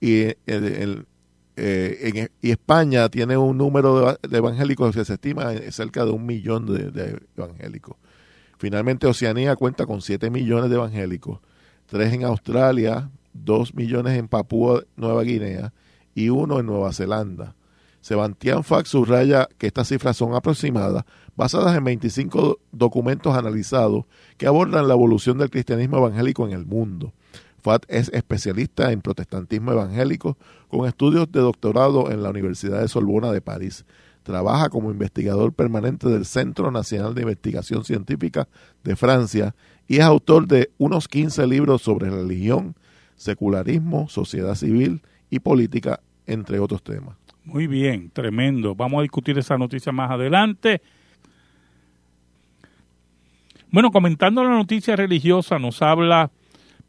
y, 0.00 0.34
el, 0.46 1.06
eh, 1.56 2.28
y 2.40 2.50
España 2.50 3.08
tiene 3.08 3.36
un 3.36 3.58
número 3.58 4.16
de, 4.22 4.38
evangélicos 4.38 4.94
que 4.94 5.04
se 5.04 5.14
estima 5.14 5.52
cerca 5.70 6.04
de 6.04 6.12
un 6.12 6.24
millón 6.24 6.66
de, 6.66 7.20
evangélicos. 7.36 7.96
Finalmente 8.58 9.06
Oceanía 9.06 9.56
cuenta 9.56 9.86
con 9.86 10.00
7 10.02 10.30
millones 10.30 10.70
de 10.70 10.76
evangélicos, 10.76 11.40
3 11.86 12.12
en 12.12 12.24
Australia, 12.24 13.10
2 13.32 13.74
millones 13.74 14.18
en 14.18 14.28
Papúa 14.28 14.84
Nueva 14.96 15.22
Guinea 15.22 15.72
y 16.14 16.28
1 16.28 16.60
en 16.60 16.66
Nueva 16.66 16.92
Zelanda. 16.92 17.54
Sebastián 18.00 18.64
Fax 18.64 18.90
subraya 18.90 19.48
que 19.58 19.66
estas 19.66 19.88
cifras 19.88 20.16
son 20.16 20.34
aproximadas, 20.34 21.04
basadas 21.36 21.76
en 21.76 21.84
25 21.84 22.58
documentos 22.72 23.36
analizados 23.36 24.04
que 24.36 24.46
abordan 24.46 24.88
la 24.88 24.94
evolución 24.94 25.38
del 25.38 25.50
cristianismo 25.50 25.98
evangélico 25.98 26.46
en 26.46 26.52
el 26.52 26.64
mundo. 26.64 27.12
FAT 27.60 27.84
es 27.88 28.08
especialista 28.14 28.92
en 28.92 29.00
protestantismo 29.00 29.72
evangélico 29.72 30.38
con 30.68 30.86
estudios 30.86 31.30
de 31.32 31.40
doctorado 31.40 32.10
en 32.10 32.22
la 32.22 32.30
Universidad 32.30 32.80
de 32.80 32.88
Sorbona 32.88 33.32
de 33.32 33.40
París. 33.40 33.84
Trabaja 34.22 34.68
como 34.68 34.90
investigador 34.90 35.52
permanente 35.52 36.08
del 36.08 36.24
Centro 36.24 36.70
Nacional 36.70 37.14
de 37.14 37.22
Investigación 37.22 37.84
Científica 37.84 38.48
de 38.84 38.94
Francia 38.94 39.54
y 39.86 39.96
es 39.96 40.02
autor 40.02 40.46
de 40.46 40.70
unos 40.78 41.08
15 41.08 41.46
libros 41.46 41.82
sobre 41.82 42.10
religión, 42.10 42.76
secularismo, 43.16 44.08
sociedad 44.08 44.54
civil 44.54 45.02
y 45.30 45.40
política, 45.40 46.00
entre 46.26 46.60
otros 46.60 46.82
temas. 46.82 47.16
Muy 47.48 47.66
bien, 47.66 48.10
tremendo. 48.10 48.74
Vamos 48.74 48.98
a 48.98 49.02
discutir 49.02 49.38
esa 49.38 49.56
noticia 49.56 49.90
más 49.90 50.10
adelante. 50.10 50.82
Bueno, 53.70 53.90
comentando 53.90 54.44
la 54.44 54.50
noticia 54.50 54.96
religiosa, 54.96 55.58
nos 55.58 55.80
habla 55.80 56.30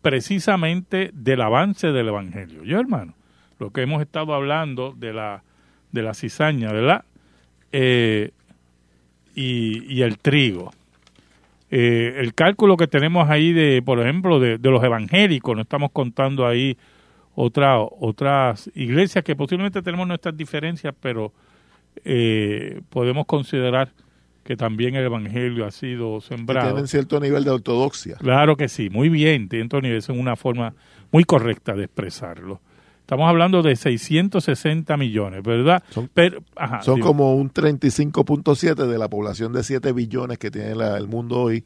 precisamente 0.02 1.12
del 1.14 1.40
avance 1.40 1.94
del 1.94 2.10
Evangelio. 2.10 2.66
Yo, 2.66 2.78
hermano, 2.78 3.14
lo 3.58 3.72
que 3.72 3.84
hemos 3.84 4.02
estado 4.02 4.34
hablando 4.34 4.94
de 4.98 5.14
la, 5.14 5.44
de 5.94 6.02
la 6.02 6.14
cizaña, 6.14 6.74
¿verdad? 6.74 7.06
Eh, 7.72 8.32
y, 9.36 10.02
el 10.02 10.18
trigo. 10.18 10.74
Eh, 11.72 12.16
el 12.18 12.34
cálculo 12.34 12.76
que 12.76 12.88
tenemos 12.88 13.30
ahí 13.30 13.54
de, 13.54 13.82
por 13.82 14.02
ejemplo, 14.02 14.42
de, 14.42 14.58
los 14.58 14.84
evangélicos, 14.84 15.56
no 15.56 15.62
estamos 15.62 15.92
contando 15.92 16.46
ahí 16.46 16.76
otra, 17.42 17.80
otras 17.80 18.70
iglesias 18.76 19.24
que 19.24 19.34
posiblemente 19.34 19.82
tenemos 19.82 20.06
nuestras 20.06 20.36
diferencias, 20.36 20.94
pero 21.00 21.32
eh, 22.04 22.82
podemos 22.90 23.26
considerar 23.28 23.94
que 24.44 24.58
también 24.58 24.96
el 24.96 25.06
evangelio 25.06 25.66
ha 25.66 25.72
sido 25.72 26.20
sembrado. 26.20 26.68
Tienen 26.68 26.90
cierto 26.90 27.18
nivel 27.18 27.46
de 27.46 27.52
ortodoxia. 27.52 28.18
Claro 28.18 28.58
que 28.58 28.68
sí, 28.68 28.90
muy 28.90 29.08
bien, 29.08 29.48
tienen 29.48 29.70
nivel, 29.82 30.00
es 30.00 30.10
una 30.10 30.36
forma 30.36 30.74
muy 31.14 31.24
correcta 31.24 31.76
de 31.76 31.86
expresarlo. 31.86 32.60
Estamos 33.00 33.30
hablando 33.30 33.62
de 33.62 33.74
660 33.78 34.98
millones, 34.98 35.42
¿verdad? 35.42 35.82
Son, 35.92 36.10
son 36.82 37.00
como 37.00 37.36
un 37.36 37.54
35.7 37.54 38.86
de 38.86 38.98
la 38.98 39.08
población 39.08 39.54
de 39.54 39.64
7 39.64 39.94
billones 39.94 40.40
que 40.40 40.52
tiene 40.52 40.72
el 40.72 41.08
mundo 41.08 41.40
hoy. 41.40 41.64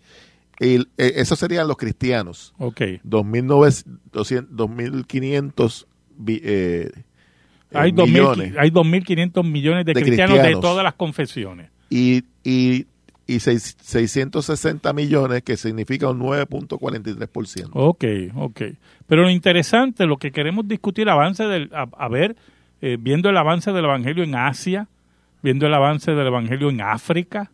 Y, 0.60 0.82
eh, 0.98 1.14
esos 1.16 1.40
serían 1.40 1.68
los 1.68 1.78
cristianos. 1.78 2.54
Ok. 2.58 2.82
2.500 3.04 5.86
eh, 6.28 6.92
hay 7.74 7.92
millones. 7.92 8.54
hay 8.58 8.70
2.500 8.70 9.44
millones 9.44 9.86
de, 9.86 9.94
cristianos, 9.94 10.42
de 10.42 10.56
todas 10.56 10.84
las 10.84 10.94
confesiones. 10.94 11.70
Y, 11.90 12.24
y 12.44 12.86
y 13.26 13.40
660 13.40 14.92
millones, 14.94 15.44
que 15.44 15.56
significa 15.56 16.10
un 16.10 16.20
9.43%. 16.20 17.70
Ok, 17.74 18.04
ok. 18.36 18.62
Pero 19.08 19.24
lo 19.24 19.30
interesante, 19.30 20.06
lo 20.06 20.18
que 20.18 20.32
queremos 20.32 20.68
discutir, 20.68 21.10
avance 21.10 21.46
del, 21.46 21.70
a, 21.74 22.08
ver, 22.10 22.36
eh, 22.82 22.98
viendo 23.00 23.30
el 23.30 23.38
avance 23.38 23.72
del 23.72 23.86
Evangelio 23.86 24.24
en 24.24 24.36
Asia, 24.36 24.90
viendo 25.42 25.68
el 25.68 25.74
avance 25.74 26.12
del 26.12 26.28
Evangelio 26.28 26.70
en 26.70 26.82
África, 26.82 27.52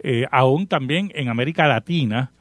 eh, 0.00 0.26
aún 0.30 0.66
también 0.66 1.10
en 1.14 1.28
América 1.28 1.66
Latina, 1.66 2.32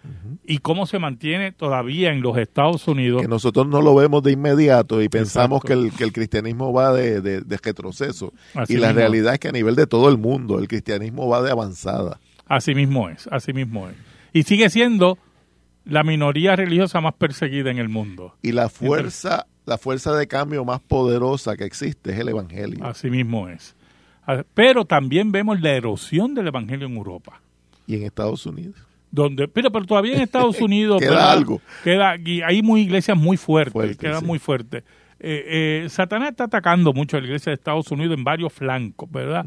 y 0.46 0.60
cómo 0.60 0.86
se 0.86 1.00
mantiene 1.00 1.52
todavía 1.52 2.12
en 2.12 2.22
los 2.22 2.38
Estados 2.38 2.88
Unidos. 2.88 3.22
Que 3.22 3.28
nosotros 3.28 3.68
no 3.68 3.82
lo 3.82 3.94
vemos 3.96 4.24
de 4.24 4.32
inmediato 4.32 5.02
y 5.02 5.10
pensamos 5.10 5.62
que 5.62 5.74
el, 5.74 5.92
que 5.92 6.06
el, 6.06 6.14
cristianismo 6.14 6.72
va 6.72 6.94
de, 6.94 7.22
de, 7.22 7.58
retroceso. 7.58 8.34
y 8.70 8.78
la 8.78 8.94
realidad 8.94 9.34
es 9.34 9.40
que 9.40 9.50
a 9.50 9.52
nivel 9.52 9.76
de 9.76 9.88
todo 9.88 10.10
el 10.10 10.18
mundo, 10.18 10.60
el 10.60 10.68
cristianismo 10.68 11.28
va 11.28 11.42
de 11.42 11.52
avanzada. 11.52 12.20
Así 12.46 12.74
mismo 12.74 13.10
es, 13.10 13.28
así 13.32 13.52
mismo 13.52 13.90
es. 13.90 13.96
Y 14.32 14.44
sigue 14.44 14.70
siendo 14.70 15.18
la 15.84 16.04
minoría 16.04 16.56
religiosa 16.56 17.02
más 17.02 17.14
perseguida 17.14 17.72
en 17.72 17.78
el 17.78 17.90
mundo. 17.90 18.36
Y 18.42 18.52
la 18.52 18.70
fuerza, 18.70 19.48
la 19.66 19.78
fuerza 19.78 20.16
de 20.16 20.28
cambio 20.28 20.64
más 20.64 20.80
poderosa 20.80 21.58
que 21.58 21.66
existe 21.66 22.12
es 22.12 22.20
el 22.20 22.30
evangelio. 22.30 22.86
Así 22.86 23.10
mismo 23.10 23.50
es. 23.50 23.76
Ah, 24.26 24.44
pero 24.54 24.86
también 24.86 25.32
vemos 25.32 25.62
la 25.62 25.72
erosión 25.72 26.36
del 26.36 26.48
evangelio 26.48 26.88
en 26.88 26.98
Europa. 26.98 27.42
Y 27.88 27.96
en 27.96 28.04
Estados 28.04 28.46
Unidos. 28.46 28.76
Donde, 29.10 29.48
pero, 29.48 29.72
pero 29.72 29.86
todavía 29.86 30.16
en 30.16 30.22
Estados 30.22 30.60
Unidos 30.62 31.00
queda 31.00 31.32
algo. 31.32 31.62
Queda, 31.84 32.18
y 32.18 32.42
hay 32.42 32.62
muy 32.62 32.82
iglesias 32.82 33.18
muy 33.18 33.38
fuertes, 33.38 33.98
queda 33.98 34.22
muy 34.22 34.38
fuerte. 34.38 34.84
Eh, 35.20 35.84
eh, 35.86 35.90
Satanás 35.90 36.32
está 36.32 36.44
atacando 36.44 36.94
mucho 36.94 37.18
a 37.18 37.20
la 37.20 37.26
iglesia 37.26 37.50
de 37.50 37.56
Estados 37.56 37.90
Unidos 37.92 38.18
en 38.18 38.24
varios 38.24 38.54
flancos, 38.54 39.10
¿verdad? 39.10 39.46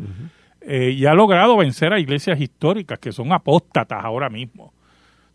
Eh, 0.61 0.91
y 0.97 1.07
ha 1.07 1.15
logrado 1.15 1.57
vencer 1.57 1.93
a 1.93 2.01
iglesias 2.01 2.41
históricas 2.41 2.99
que 2.99 3.13
son 3.13 3.33
apóstatas 3.33 4.03
ahora 4.03 4.29
mismo, 4.29 4.73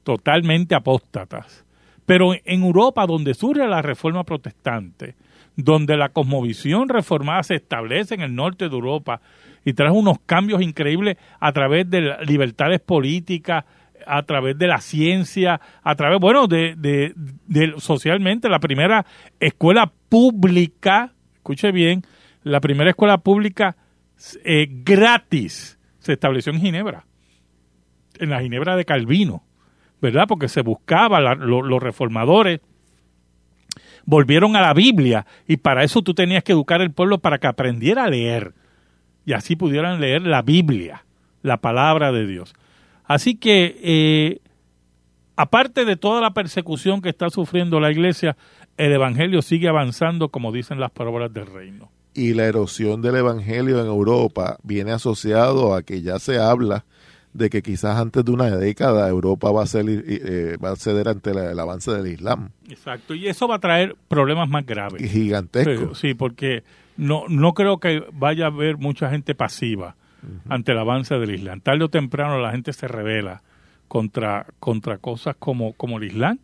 totalmente 0.04 0.76
apóstatas. 0.76 1.64
Pero 2.06 2.34
en 2.34 2.64
Europa, 2.64 3.06
donde 3.08 3.34
surge 3.34 3.66
la 3.66 3.82
reforma 3.82 4.24
protestante, 4.24 5.16
donde 5.56 5.98
la 5.98 6.10
cosmovisión 6.10 6.90
reformada 6.90 7.44
se 7.44 7.56
establece 7.56 8.16
en 8.16 8.22
el 8.22 8.36
norte 8.36 8.68
de 8.68 8.76
Europa 8.76 9.22
y 9.64 9.74
trae 9.74 9.92
unos 9.92 10.20
cambios 10.26 10.62
increíbles 10.62 11.18
a 11.40 11.52
través 11.52 11.90
de 11.90 12.18
libertades 12.26 12.82
políticas, 12.82 13.66
a 14.06 14.24
través 14.24 14.58
de 14.58 14.68
la 14.68 14.80
ciencia, 14.80 15.60
a 15.84 15.96
través, 15.96 16.20
bueno, 16.20 16.48
de, 16.48 16.76
de, 16.78 17.14
de 17.48 17.74
socialmente, 17.78 18.50
la 18.50 18.60
primera 18.60 19.06
escuela 19.40 19.92
pública, 20.10 21.14
escuche 21.36 21.72
bien, 21.72 22.04
la 22.44 22.60
primera 22.60 22.92
escuela 22.92 23.18
pública 23.18 23.76
eh, 24.44 24.68
gratis 24.70 25.80
se 26.00 26.14
estableció 26.14 26.54
en 26.54 26.62
Ginebra, 26.62 27.06
en 28.20 28.30
la 28.30 28.42
Ginebra 28.42 28.76
de 28.76 28.86
Calvino, 28.86 29.44
¿verdad? 30.02 30.26
Porque 30.28 30.48
se 30.48 30.62
buscaba, 30.62 31.20
los 31.36 31.82
reformadores 31.82 32.62
volvieron 34.06 34.56
a 34.56 34.62
la 34.62 34.74
Biblia 34.74 35.26
y 35.48 35.58
para 35.58 35.84
eso 35.84 36.02
tú 36.02 36.14
tenías 36.14 36.44
que 36.44 36.52
educar 36.52 36.82
al 36.82 36.92
pueblo 36.92 37.20
para 37.20 37.40
que 37.40 37.48
aprendiera 37.48 38.04
a 38.04 38.10
leer 38.10 38.54
y 39.26 39.34
así 39.34 39.56
pudieran 39.56 40.00
leer 40.00 40.22
la 40.22 40.42
Biblia, 40.42 41.06
la 41.42 41.58
palabra 41.58 42.12
de 42.12 42.28
Dios. 42.28 42.54
Así 43.06 43.36
que, 43.36 43.80
eh, 43.82 44.40
aparte 45.36 45.86
de 45.86 45.96
toda 45.96 46.22
la 46.22 46.34
persecución 46.34 47.02
que 47.02 47.10
está 47.10 47.30
sufriendo 47.30 47.80
la 47.80 47.92
iglesia, 47.92 48.38
el 48.78 48.92
Evangelio 48.92 49.42
sigue 49.42 49.68
avanzando 49.68 50.30
como 50.30 50.52
dicen 50.52 50.80
las 50.80 50.92
palabras 50.92 51.34
del 51.34 51.48
reino 51.48 51.90
y 52.16 52.34
la 52.34 52.46
erosión 52.46 53.02
del 53.02 53.18
evangelio 53.18 53.80
en 53.82 53.88
Europa 53.88 54.58
viene 54.64 54.94
asociado 54.94 55.76
a 55.76 55.84
que 55.84 56.02
ya 56.02 56.18
se 56.18 56.40
habla 56.40 56.86
de 57.36 57.50
que 57.50 57.62
quizás 57.62 57.98
antes 57.98 58.24
de 58.24 58.32
una 58.32 58.50
década 58.50 59.10
Europa 59.10 59.52
va 59.52 59.64
a, 59.64 59.66
ser, 59.68 59.86
eh, 59.88 60.58
va 60.64 60.72
a 60.72 60.76
ceder 60.78 61.10
ante 61.10 61.32
el 61.32 61.60
avance 61.60 61.92
del 61.92 62.08
Islam. 62.08 62.52
Exacto, 62.70 63.14
y 63.14 63.28
eso 63.28 63.46
va 63.48 63.56
a 63.56 63.60
traer 63.60 63.98
problemas 64.08 64.48
más 64.48 64.66
graves. 64.66 65.02
Y 65.02 65.10
gigantescos. 65.10 66.00
Sí, 66.00 66.14
porque 66.14 66.64
no, 66.96 67.26
no 67.28 67.54
creo 67.54 67.80
que 67.80 68.06
vaya 68.14 68.46
a 68.46 68.48
haber 68.48 68.78
mucha 68.78 69.10
gente 69.10 69.36
pasiva 69.36 69.96
ante 70.48 70.72
el 70.72 70.78
avance 70.80 71.14
del 71.16 71.36
Islam. 71.36 71.60
Tarde 71.60 71.84
o 71.84 71.90
temprano 71.90 72.40
la 72.40 72.52
gente 72.52 72.72
se 72.72 72.88
revela 72.88 73.44
contra, 73.90 74.48
contra 74.60 74.98
cosas 74.98 75.36
como, 75.38 75.74
como 75.74 75.98
el 75.98 76.06
Islam, 76.06 76.40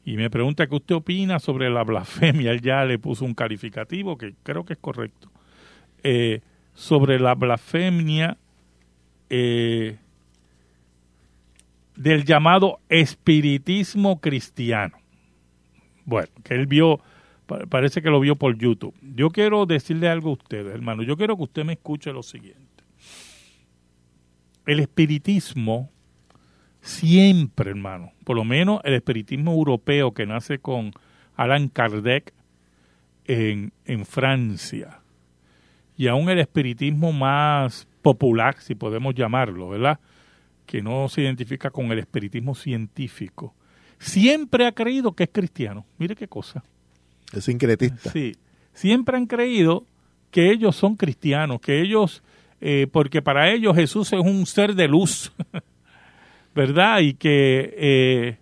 Y 0.05 0.17
me 0.17 0.31
pregunta 0.31 0.67
qué 0.67 0.75
usted 0.75 0.95
opina 0.95 1.39
sobre 1.39 1.69
la 1.69 1.85
blasfemia. 1.85 2.53
Él 2.53 2.63
ya 2.63 2.85
le 2.85 2.99
puso 2.99 3.25
un 3.25 3.35
calificativo 3.35 4.17
que 4.17 4.35
creo 4.43 4.65
que 4.65 4.75
es 4.75 4.79
correcto. 4.79 5.29
Eh, 6.03 6.41
sobre 6.75 7.19
la 7.19 7.35
blasfemia 7.35 8.37
eh, 9.29 9.97
del 11.97 12.25
llamado 12.25 12.79
espiritismo 12.89 14.21
cristiano. 14.21 14.97
Bueno, 16.09 16.29
que 16.43 16.55
él 16.55 16.67
vio, 16.67 17.01
parece 17.69 18.01
que 18.01 18.09
lo 18.09 18.19
vio 18.19 18.35
por 18.37 18.57
YouTube. 18.57 18.95
Yo 19.03 19.29
quiero 19.29 19.67
decirle 19.67 20.09
algo 20.09 20.31
a 20.31 20.33
ustedes, 20.33 20.73
hermano. 20.73 21.03
Yo 21.03 21.19
quiero 21.19 21.37
que 21.37 21.43
usted 21.43 21.65
me 21.67 21.75
escuche 21.75 22.11
lo 22.15 22.23
siguiente. 22.23 22.83
El 24.65 24.81
espiritismo 24.81 25.91
siempre, 26.81 27.73
hermano, 27.73 28.13
por 28.25 28.37
lo 28.37 28.45
menos 28.45 28.81
el 28.85 28.95
espiritismo 28.95 29.53
europeo 29.53 30.13
que 30.13 30.25
nace 30.25 30.61
con 30.61 30.93
Alan 31.37 31.69
Kardec 31.69 32.33
en, 33.27 33.75
en 33.85 34.07
Francia, 34.07 35.03
y 35.95 36.07
aún 36.07 36.31
el 36.31 36.39
espiritismo 36.39 37.13
más 37.13 37.87
popular, 38.01 38.57
si 38.61 38.75
podemos 38.75 39.15
llamarlo, 39.15 39.69
¿verdad? 39.69 40.01
Que 40.65 40.81
no 40.81 41.11
se 41.11 41.21
identifica 41.21 41.69
con 41.69 41.93
el 41.93 41.99
espiritismo 41.99 42.55
científico, 42.55 43.55
siempre 43.99 44.67
ha 44.67 44.73
creído 44.73 45.13
que 45.13 45.25
es 45.25 45.31
cristiano. 45.33 45.85
Mire 45.99 46.17
qué 46.17 46.29
cosa. 46.29 46.63
Es 47.33 47.45
sincretista. 47.45 48.11
Sí, 48.11 48.37
siempre 48.73 49.17
han 49.17 49.27
creído 49.27 49.85
que 50.31 50.51
ellos 50.51 50.77
son 50.77 50.97
cristianos, 50.97 51.61
que 51.61 51.81
ellos, 51.81 52.23
eh, 52.61 52.87
porque 52.91 53.23
para 53.23 53.51
ellos 53.51 53.75
Jesús 53.77 54.13
es 54.13 54.21
un 54.21 54.47
ser 54.47 54.75
de 54.75 54.89
luz, 54.89 55.33
¿verdad? 56.55 57.01
Y 57.01 57.15
que, 57.15 57.75
eh, 57.77 58.37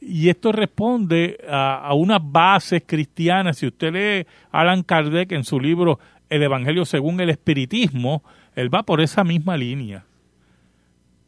y 0.00 0.28
esto 0.28 0.52
responde 0.52 1.38
a, 1.48 1.86
a, 1.86 1.94
unas 1.94 2.20
bases 2.22 2.82
cristianas. 2.86 3.58
Si 3.58 3.66
usted 3.66 3.92
lee 3.92 4.26
Alan 4.50 4.82
Kardec 4.82 5.32
en 5.32 5.44
su 5.44 5.58
libro 5.58 5.98
El 6.28 6.42
Evangelio 6.42 6.84
según 6.84 7.20
el 7.20 7.30
Espiritismo, 7.30 8.22
él 8.54 8.72
va 8.72 8.82
por 8.82 9.00
esa 9.00 9.24
misma 9.24 9.56
línea. 9.56 10.04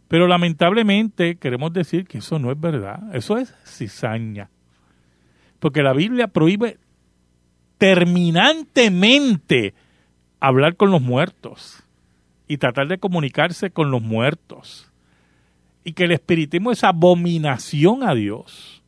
Pero 0.09 0.29
lamentablemente 0.29 1.37
queremos 1.37 1.73
decir 1.73 2.07
que 2.07 2.19
eso 2.19 2.39
no 2.39 2.53
es 2.53 2.61
verdad, 2.61 3.15
eso 3.15 3.39
es 3.39 3.55
cizaña. 3.65 4.51
Porque 5.59 5.83
la 5.83 5.93
Biblia 5.93 6.29
prohíbe 6.29 6.79
terminantemente 7.79 9.75
hablar 10.39 10.77
con 10.77 10.91
los 10.91 11.03
muertos 11.03 11.83
y 12.47 12.59
tratar 12.59 12.89
de 12.89 12.99
comunicarse 12.99 13.71
con 13.71 13.91
los 13.91 14.03
muertos. 14.03 14.91
Y 15.83 15.93
que 15.93 16.05
el 16.05 16.13
espiritismo 16.13 16.73
es 16.73 16.85
abominación 16.85 18.03
a 18.03 18.15
Dios. 18.15 18.83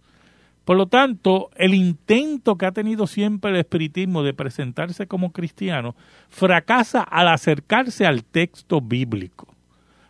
Por 0.64 0.76
lo 0.76 0.86
tanto, 0.86 1.50
el 1.56 1.74
intento 1.74 2.56
que 2.56 2.66
ha 2.66 2.72
tenido 2.72 3.06
siempre 3.06 3.50
el 3.50 3.56
espiritismo 3.56 4.22
de 4.22 4.34
presentarse 4.34 5.06
como 5.06 5.32
cristiano 5.32 5.96
fracasa 6.28 7.02
al 7.02 7.28
acercarse 7.28 8.04
al 8.04 8.22
texto 8.22 8.80
bíblico. 8.80 9.57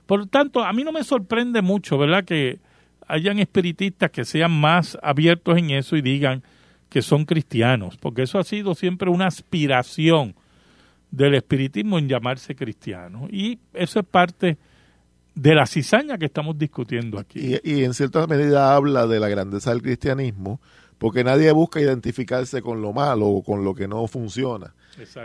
Por 0.08 0.26
tanto, 0.26 0.64
a 0.64 0.72
mí 0.72 0.84
no 0.84 0.90
me 0.90 1.04
sorprende 1.04 1.60
mucho, 1.60 1.98
¿verdad?, 1.98 2.24
que 2.24 2.60
hayan 3.06 3.38
espiritistas 3.40 4.10
que 4.10 4.24
sean 4.24 4.58
más 4.58 4.96
abiertos 5.02 5.58
en 5.58 5.68
eso 5.68 5.96
y 5.96 6.00
digan 6.00 6.42
que 6.88 7.02
son 7.02 7.26
cristianos, 7.26 7.98
porque 7.98 8.22
eso 8.22 8.38
ha 8.38 8.44
sido 8.44 8.74
siempre 8.74 9.10
una 9.10 9.26
aspiración 9.26 10.34
del 11.10 11.34
espiritismo 11.34 11.98
en 11.98 12.08
llamarse 12.08 12.56
cristiano. 12.56 13.28
Y 13.30 13.58
eso 13.74 14.00
es 14.00 14.06
parte 14.06 14.56
de 15.34 15.54
la 15.54 15.66
cizaña 15.66 16.16
que 16.16 16.24
estamos 16.24 16.58
discutiendo 16.58 17.18
aquí. 17.18 17.56
Y, 17.62 17.84
en 17.84 17.92
cierta 17.92 18.26
medida 18.26 18.74
habla 18.74 19.06
de 19.06 19.20
la 19.20 19.28
grandeza 19.28 19.72
del 19.72 19.82
cristianismo, 19.82 20.58
porque 20.98 21.24
nadie 21.24 21.50
busca 21.52 21.80
identificarse 21.80 22.60
con 22.60 22.82
lo 22.82 22.92
malo 22.92 23.26
o 23.26 23.42
con 23.42 23.64
lo 23.64 23.74
que 23.74 23.88
no 23.88 24.06
funciona. 24.06 24.74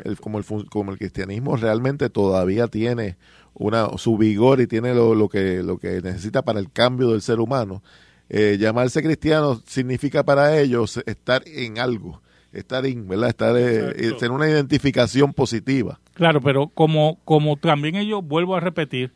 El, 0.04 0.20
como, 0.20 0.38
el, 0.38 0.46
como 0.70 0.92
el 0.92 0.98
cristianismo 0.98 1.56
realmente 1.56 2.10
todavía 2.10 2.68
tiene 2.68 3.18
una, 3.56 3.90
su 3.98 4.18
vigor 4.18 4.62
y 4.62 4.68
tiene 4.68 4.94
lo, 4.94 5.16
lo, 5.16 5.30
que, 5.30 5.64
lo 5.64 5.78
que 5.78 6.02
necesita 6.02 6.44
para 6.44 6.60
el 6.60 6.72
cambio 6.72 7.10
del 7.10 7.22
ser 7.22 7.40
humano. 7.40 7.82
Eh, 8.30 8.58
llamarse 8.60 9.02
cristiano 9.04 9.62
significa 9.66 10.24
para 10.24 10.60
ellos 10.60 11.02
estar 11.06 11.44
en 11.46 11.80
algo, 11.80 12.22
estar 12.52 12.86
en, 12.86 13.08
¿verdad? 13.08 13.30
Estar, 13.30 13.56
eh, 13.58 14.14
tener 14.18 14.32
una 14.32 14.50
identificación 14.50 15.34
positiva. 15.34 16.00
Claro, 16.14 16.40
pero 16.42 16.68
como, 16.68 17.20
como 17.26 17.58
también 17.58 17.96
ellos, 17.96 18.24
vuelvo 18.24 18.56
a 18.56 18.60
repetir, 18.60 19.12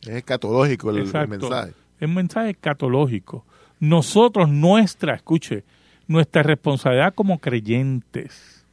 Es 0.00 0.08
escatológico 0.08 0.90
el, 0.90 0.98
el 0.98 1.28
mensaje. 1.28 1.74
Es 2.00 2.08
un 2.08 2.14
mensaje 2.14 2.50
escatológico. 2.50 3.44
Nosotros, 3.78 4.48
nuestra, 4.48 5.14
escuche, 5.14 5.64
nuestra 6.06 6.42
responsabilidad 6.42 7.14
como 7.14 7.38
creyentes 7.38 8.64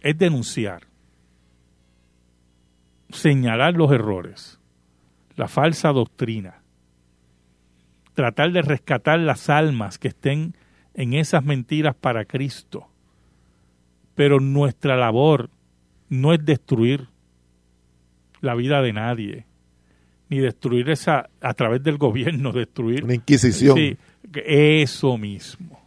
es 0.00 0.18
denunciar 0.18 0.88
señalar 3.10 3.74
los 3.74 3.92
errores, 3.92 4.58
la 5.36 5.46
falsa 5.46 5.92
doctrina, 5.92 6.63
tratar 8.14 8.52
de 8.52 8.62
rescatar 8.62 9.18
las 9.18 9.50
almas 9.50 9.98
que 9.98 10.08
estén 10.08 10.54
en 10.94 11.14
esas 11.14 11.44
mentiras 11.44 11.94
para 11.94 12.24
Cristo. 12.24 12.88
Pero 14.14 14.40
nuestra 14.40 14.96
labor 14.96 15.50
no 16.08 16.32
es 16.32 16.44
destruir 16.44 17.08
la 18.40 18.54
vida 18.54 18.80
de 18.82 18.92
nadie, 18.92 19.46
ni 20.28 20.38
destruir 20.38 20.90
esa 20.90 21.28
a 21.40 21.54
través 21.54 21.82
del 21.82 21.98
gobierno, 21.98 22.52
destruir 22.52 23.04
una 23.04 23.14
inquisición. 23.14 23.76
Sí, 23.76 23.96
eso 24.44 25.18
mismo. 25.18 25.82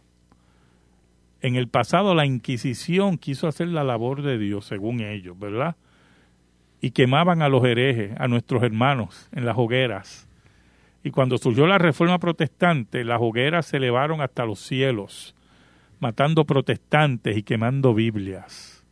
En 1.40 1.54
el 1.54 1.68
pasado 1.68 2.14
la 2.16 2.26
Inquisición 2.26 3.16
quiso 3.16 3.46
hacer 3.46 3.68
la 3.68 3.84
labor 3.84 4.22
de 4.22 4.38
Dios, 4.38 4.66
según 4.66 5.00
ellos, 5.00 5.38
¿verdad? 5.38 5.76
y 6.80 6.90
quemaban 6.92 7.42
a 7.42 7.48
los 7.48 7.64
herejes, 7.64 8.12
a 8.18 8.28
nuestros 8.28 8.62
hermanos, 8.62 9.28
en 9.32 9.44
las 9.44 9.56
hogueras. 9.56 10.27
Y 11.02 11.10
cuando 11.10 11.38
surgió 11.38 11.66
la 11.66 11.78
reforma 11.78 12.18
protestante, 12.18 13.04
las 13.04 13.20
hogueras 13.20 13.66
se 13.66 13.76
elevaron 13.76 14.20
hasta 14.20 14.44
los 14.44 14.58
cielos, 14.58 15.34
matando 16.00 16.44
protestantes 16.44 17.36
y 17.36 17.42
quemando 17.42 17.94
Biblias. 17.94 18.84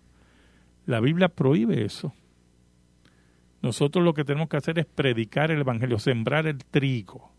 La 0.87 1.01
Biblia 1.01 1.29
prohíbe 1.29 1.85
eso. 1.85 2.13
Nosotros 3.61 4.05
lo 4.05 4.15
que 4.15 4.25
tenemos 4.25 4.49
que 4.49 4.57
hacer 4.57 4.79
es 4.79 4.87
predicar 4.87 5.51
el 5.51 5.61
Evangelio, 5.61 5.99
sembrar 5.99 6.47
el 6.47 6.59
trigo 6.65 7.33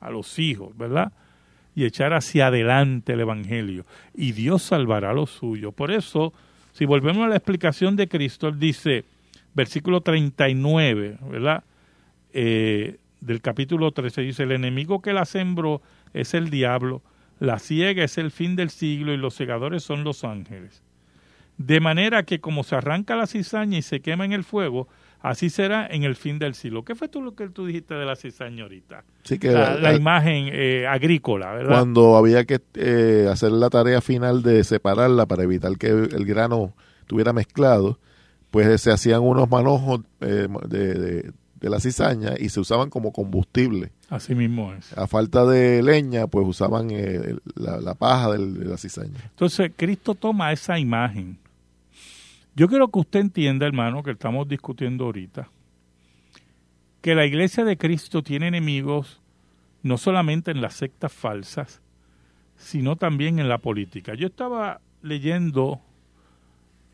a 0.00 0.10
los 0.10 0.38
hijos, 0.38 0.76
¿verdad? 0.76 1.12
Y 1.74 1.84
echar 1.84 2.12
hacia 2.12 2.46
adelante 2.46 3.14
el 3.14 3.20
Evangelio. 3.20 3.84
Y 4.14 4.32
Dios 4.32 4.62
salvará 4.62 5.12
lo 5.12 5.26
suyo. 5.26 5.72
Por 5.72 5.90
eso, 5.90 6.32
si 6.72 6.84
volvemos 6.84 7.24
a 7.24 7.28
la 7.28 7.36
explicación 7.36 7.96
de 7.96 8.06
Cristo, 8.06 8.46
Él 8.46 8.60
dice, 8.60 9.04
versículo 9.54 10.02
39, 10.02 11.18
¿verdad? 11.28 11.64
Eh, 12.32 12.98
del 13.24 13.40
capítulo 13.40 13.90
13 13.92 14.20
dice, 14.20 14.42
el 14.42 14.52
enemigo 14.52 15.00
que 15.00 15.12
la 15.12 15.24
sembró 15.24 15.80
es 16.12 16.34
el 16.34 16.50
diablo, 16.50 17.02
la 17.40 17.58
ciega 17.58 18.04
es 18.04 18.18
el 18.18 18.30
fin 18.30 18.54
del 18.54 18.70
siglo 18.70 19.12
y 19.12 19.16
los 19.16 19.34
segadores 19.34 19.82
son 19.82 20.04
los 20.04 20.24
ángeles. 20.24 20.82
De 21.56 21.80
manera 21.80 22.24
que 22.24 22.40
como 22.40 22.64
se 22.64 22.74
arranca 22.74 23.16
la 23.16 23.26
cizaña 23.26 23.78
y 23.78 23.82
se 23.82 24.00
quema 24.00 24.24
en 24.24 24.32
el 24.32 24.44
fuego, 24.44 24.88
así 25.20 25.48
será 25.48 25.86
en 25.86 26.02
el 26.02 26.16
fin 26.16 26.38
del 26.38 26.54
siglo. 26.54 26.84
¿Qué 26.84 26.94
fue 26.94 27.08
tú 27.08 27.22
lo 27.22 27.34
que 27.34 27.48
tú 27.48 27.66
dijiste 27.66 27.94
de 27.94 28.04
la 28.04 28.16
cizaña 28.16 28.64
ahorita? 28.64 29.04
Sí, 29.22 29.38
que 29.38 29.52
la, 29.52 29.94
imagen 29.94 30.48
eh, 30.52 30.86
agrícola, 30.86 31.52
¿verdad? 31.52 31.76
Cuando 31.76 32.16
había 32.16 32.44
que 32.44 32.60
eh, 32.74 33.28
hacer 33.30 33.52
la 33.52 33.70
tarea 33.70 34.00
final 34.00 34.42
de 34.42 34.64
separarla 34.64 35.26
para 35.26 35.44
evitar 35.44 35.78
que 35.78 35.86
el 35.86 36.26
grano 36.26 36.74
estuviera 37.00 37.32
mezclado, 37.32 37.98
pues 38.50 38.80
se 38.80 38.90
hacían 38.90 39.22
unos 39.22 39.48
manojos 39.48 40.00
eh, 40.20 40.48
de, 40.68 41.32
la 41.70 41.80
cizaña 41.80 42.34
y 42.38 42.48
se 42.48 42.60
usaban 42.60 42.90
como 42.90 43.12
combustible. 43.12 43.92
Así 44.08 44.34
mismo 44.34 44.72
es. 44.72 44.96
A 44.96 45.06
falta 45.06 45.44
de 45.44 45.82
leña, 45.82 46.26
pues 46.26 46.46
usaban 46.46 46.88
eh, 46.90 47.36
la, 47.54 47.94
paja 47.94 48.32
de 48.32 48.64
la 48.64 48.76
cizaña. 48.76 49.18
Entonces, 49.24 49.72
Cristo 49.76 50.14
toma 50.14 50.52
esa 50.52 50.78
imagen. 50.78 51.38
Yo 52.54 52.68
quiero 52.68 52.88
que 52.88 53.00
usted 53.00 53.20
entienda, 53.20 53.66
hermano, 53.66 54.02
que 54.02 54.12
estamos 54.12 54.48
discutiendo 54.48 55.04
ahorita, 55.04 55.48
que 57.00 57.14
la 57.14 57.26
iglesia 57.26 57.64
de 57.64 57.76
Cristo 57.76 58.22
tiene 58.22 58.48
enemigos 58.48 59.20
no 59.82 59.98
solamente 59.98 60.50
en 60.50 60.60
las 60.60 60.74
sectas 60.74 61.12
falsas, 61.12 61.82
sino 62.56 62.96
también 62.96 63.38
en 63.38 63.48
la 63.48 63.58
política. 63.58 64.14
Yo 64.14 64.28
estaba 64.28 64.80
leyendo 65.02 65.80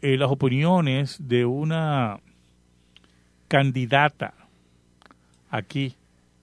eh, 0.03 0.17
las 0.17 0.31
opiniones 0.31 1.17
de 1.21 1.45
una 1.45 2.19
candidata 3.49 4.35
aquí 5.51 5.95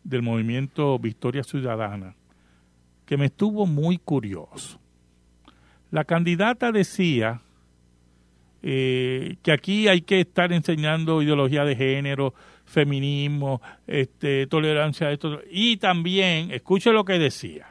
del 0.04 0.22
movimiento 0.22 1.00
Victoria 1.00 1.44
Ciudadana 1.44 2.16
que 3.08 3.18
me 3.18 3.26
estuvo 3.26 3.66
muy 3.66 3.98
curioso. 3.98 4.80
La 5.90 6.04
candidata 6.04 6.74
decía 6.74 7.40
eh, 8.62 9.38
que 9.42 9.54
aquí 9.54 9.88
hay 9.88 10.02
que 10.02 10.20
estar 10.20 10.52
enseñando 10.52 11.22
ideología 11.22 11.64
de 11.64 11.76
género, 11.76 12.34
feminismo, 12.66 13.62
este, 13.88 14.46
tolerancia, 14.48 15.12
esto, 15.12 15.40
y 15.50 15.78
también, 15.78 16.52
escuche 16.52 16.92
lo 16.92 17.06
que 17.06 17.18
decía, 17.18 17.68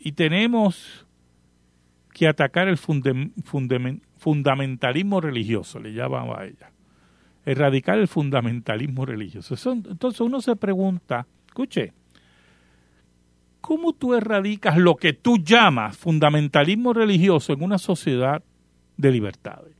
y 0.00 0.10
tenemos 0.12 1.06
que 2.12 2.26
atacar 2.26 2.66
el 2.66 2.78
fundamentalismo 2.78 5.20
religioso, 5.20 5.78
le 5.78 5.92
llamaba 5.92 6.40
a 6.40 6.46
ella, 6.46 6.72
erradicar 7.48 7.98
el 7.98 8.08
fundamentalismo 8.08 9.06
religioso. 9.06 9.54
entonces 9.72 10.20
uno 10.20 10.42
se 10.42 10.54
pregunta, 10.54 11.26
escuche, 11.46 11.94
¿cómo 13.62 13.94
tú 13.94 14.14
erradicas 14.14 14.76
lo 14.76 14.96
que 14.96 15.14
tú 15.14 15.38
llamas 15.38 15.96
fundamentalismo 15.96 16.92
religioso 16.92 17.54
en 17.54 17.62
una 17.62 17.78
sociedad 17.78 18.42
de 18.98 19.10
libertades? 19.10 19.74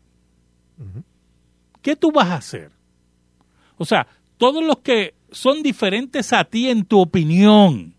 ¿Qué 1.82 1.94
tú 1.94 2.10
vas 2.10 2.28
a 2.28 2.36
hacer? 2.36 2.70
O 3.76 3.84
sea, 3.84 4.06
todos 4.38 4.64
los 4.64 4.78
que 4.78 5.14
son 5.30 5.62
diferentes 5.62 6.32
a 6.32 6.44
ti 6.44 6.70
en 6.70 6.86
tu 6.86 7.00
opinión, 7.00 7.94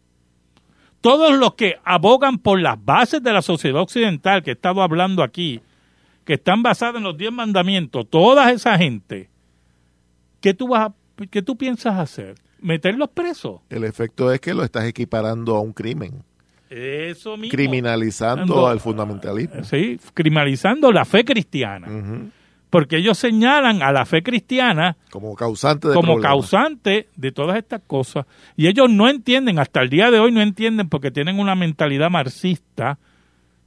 todos 1.00 1.38
los 1.38 1.54
que 1.54 1.76
abogan 1.84 2.40
por 2.40 2.60
las 2.60 2.84
bases 2.84 3.22
de 3.22 3.34
la 3.34 3.44
sociedad 3.44 3.82
occidental 3.82 4.42
que 4.42 4.50
he 4.50 4.54
estado 4.54 4.82
hablando 4.82 5.22
aquí, 5.22 5.62
que 6.26 6.34
están 6.34 6.64
basadas 6.64 6.96
en 6.96 7.04
los 7.04 7.18
diez 7.18 7.32
mandamientos, 7.32 8.10
toda 8.10 8.52
esa 8.52 8.76
gente, 8.80 9.30
¿qué 10.42 10.54
tú, 10.54 10.70
vas 10.70 10.92
qué 11.30 11.42
tú 11.42 11.58
piensas 11.58 11.98
hacer? 11.98 12.36
¿Meterlos 12.62 13.10
presos? 13.10 13.62
El 13.70 13.84
efecto 13.84 14.32
es 14.32 14.40
que 14.42 14.54
lo 14.54 14.64
estás 14.64 14.86
equiparando 14.86 15.56
a 15.56 15.62
un 15.62 15.74
crimen. 15.74 16.24
Eso 16.70 17.38
mismo. 17.38 17.52
Criminalizando 17.52 18.68
al 18.68 18.80
fundamentalismo. 18.80 19.64
Sí, 19.64 20.00
criminalizando 20.14 20.92
la 20.92 21.06
fe 21.06 21.26
cristiana 21.26 21.88
porque 22.70 22.98
ellos 22.98 23.18
señalan 23.18 23.82
a 23.82 23.92
la 23.92 24.06
fe 24.06 24.22
cristiana 24.22 24.98
como 25.10 25.36
causante 25.36 25.88
de 25.88 25.94
como 25.94 26.20
causante 26.20 27.08
de 27.16 27.32
todas 27.32 27.58
estas 27.58 27.82
cosas 27.86 28.26
y 28.56 28.68
ellos 28.68 28.90
no 28.90 29.10
entienden 29.10 29.60
hasta 29.60 29.82
el 29.82 29.90
día 29.90 30.12
de 30.12 30.20
hoy 30.20 30.32
no 30.32 30.42
entienden 30.42 30.90
porque 30.90 31.12
tienen 31.12 31.40
una 31.40 31.56
mentalidad 31.56 32.10
marxista 32.10 33.00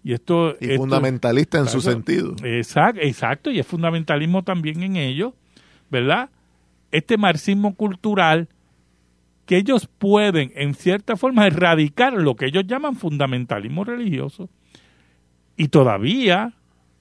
y 0.04 0.12
esto 0.12 0.56
y 0.60 0.76
fundamentalista 0.76 1.58
en 1.58 1.68
su 1.68 1.80
sentido 1.80 2.34
exacto 2.44 3.00
exacto 3.02 3.50
y 3.50 3.58
es 3.58 3.66
fundamentalismo 3.66 4.42
también 4.42 4.82
en 4.82 4.96
ellos 4.96 5.32
verdad 5.90 6.30
este 6.93 7.16
marxismo 7.16 7.74
cultural 7.74 8.49
que 9.47 9.57
ellos 9.57 9.88
pueden 9.99 10.53
en 10.55 10.74
cierta 10.74 11.16
forma 11.16 11.47
erradicar 11.47 12.12
lo 12.12 12.36
que 12.36 12.47
ellos 12.47 12.64
llaman 12.66 12.95
fundamentalismo 12.95 13.84
religioso 13.84 14.49
y 15.57 15.68
todavía 15.68 16.55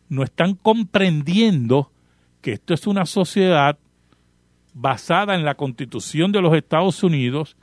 no 0.09 0.23
están 0.23 0.55
comprendiendo 0.55 1.91
que 2.41 2.53
esto 2.53 2.73
es 2.73 2.87
una 2.87 3.05
sociedad 3.05 3.77
basada 4.73 5.35
en 5.35 5.45
la 5.45 5.55
constitución 5.55 6.31
de 6.31 6.41
los 6.41 6.55
Estados 6.55 7.03
Unidos 7.03 7.55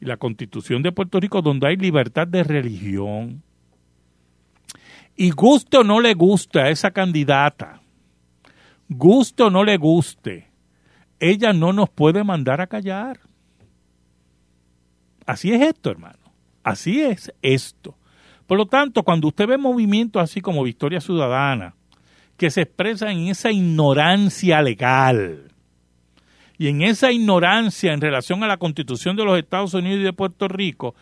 y 0.00 0.06
la 0.06 0.16
constitución 0.16 0.82
de 0.82 0.92
Puerto 0.92 1.20
Rico 1.20 1.42
donde 1.42 1.68
hay 1.68 1.76
libertad 1.76 2.26
de 2.26 2.42
religión. 2.42 3.42
Y 5.16 5.30
gusto 5.30 5.80
o 5.80 5.84
no 5.84 6.00
le 6.00 6.14
gusta 6.14 6.62
a 6.62 6.70
esa 6.70 6.90
candidata, 6.90 7.80
gusto 8.88 9.46
o 9.46 9.50
no 9.50 9.62
le 9.62 9.76
guste, 9.76 10.48
ella 11.20 11.52
no 11.52 11.72
nos 11.72 11.90
puede 11.90 12.24
mandar 12.24 12.60
a 12.60 12.66
callar. 12.66 13.20
Así 15.26 15.52
es 15.52 15.62
esto, 15.62 15.90
hermano. 15.90 16.18
Así 16.62 17.00
es 17.02 17.32
esto. 17.42 17.96
Por 18.46 18.58
lo 18.58 18.66
tanto, 18.66 19.02
cuando 19.02 19.28
usted 19.28 19.46
ve 19.46 19.58
movimientos 19.58 20.22
así 20.22 20.40
como 20.40 20.62
Victoria 20.62 21.00
Ciudadana, 21.00 21.74
que 22.36 22.50
se 22.50 22.62
expresa 22.62 23.10
en 23.10 23.28
esa 23.28 23.50
ignorancia 23.50 24.60
legal 24.60 25.52
y 26.58 26.68
en 26.68 26.82
esa 26.82 27.10
ignorancia 27.12 27.92
en 27.92 28.00
relación 28.00 28.42
a 28.42 28.48
la 28.48 28.56
constitución 28.56 29.16
de 29.16 29.24
los 29.24 29.38
Estados 29.38 29.74
Unidos 29.74 30.00
y 30.00 30.04
de 30.04 30.12
Puerto 30.12 30.48
Rico, 30.48 30.94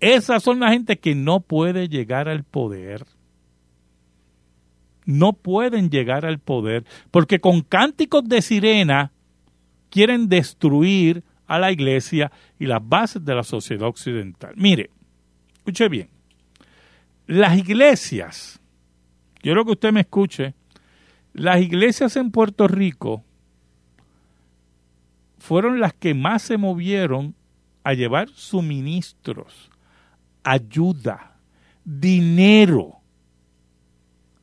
esas 0.00 0.42
son 0.42 0.60
la 0.60 0.70
gente 0.70 0.98
que 0.98 1.14
no 1.14 1.40
puede 1.40 1.88
llegar 1.88 2.28
al 2.28 2.44
poder. 2.44 3.06
No 5.04 5.32
pueden 5.32 5.90
llegar 5.90 6.26
al 6.26 6.38
poder 6.38 6.84
porque 7.10 7.40
con 7.40 7.62
cánticos 7.62 8.28
de 8.28 8.42
sirena 8.42 9.12
quieren 9.90 10.28
destruir 10.28 11.22
a 11.46 11.58
la 11.58 11.72
iglesia 11.72 12.30
y 12.58 12.66
las 12.66 12.80
bases 12.86 13.24
de 13.24 13.34
la 13.34 13.42
sociedad 13.42 13.88
occidental. 13.88 14.54
Mire, 14.56 14.90
escuche 15.56 15.88
bien, 15.88 16.08
las 17.26 17.58
iglesias, 17.58 18.60
quiero 19.40 19.64
que 19.64 19.72
usted 19.72 19.92
me 19.92 20.00
escuche, 20.00 20.54
las 21.32 21.60
iglesias 21.60 22.16
en 22.16 22.30
Puerto 22.30 22.66
Rico 22.66 23.24
fueron 25.38 25.80
las 25.80 25.94
que 25.94 26.14
más 26.14 26.42
se 26.42 26.56
movieron 26.56 27.34
a 27.82 27.94
llevar 27.94 28.28
suministros, 28.28 29.70
ayuda, 30.44 31.36
dinero 31.84 33.00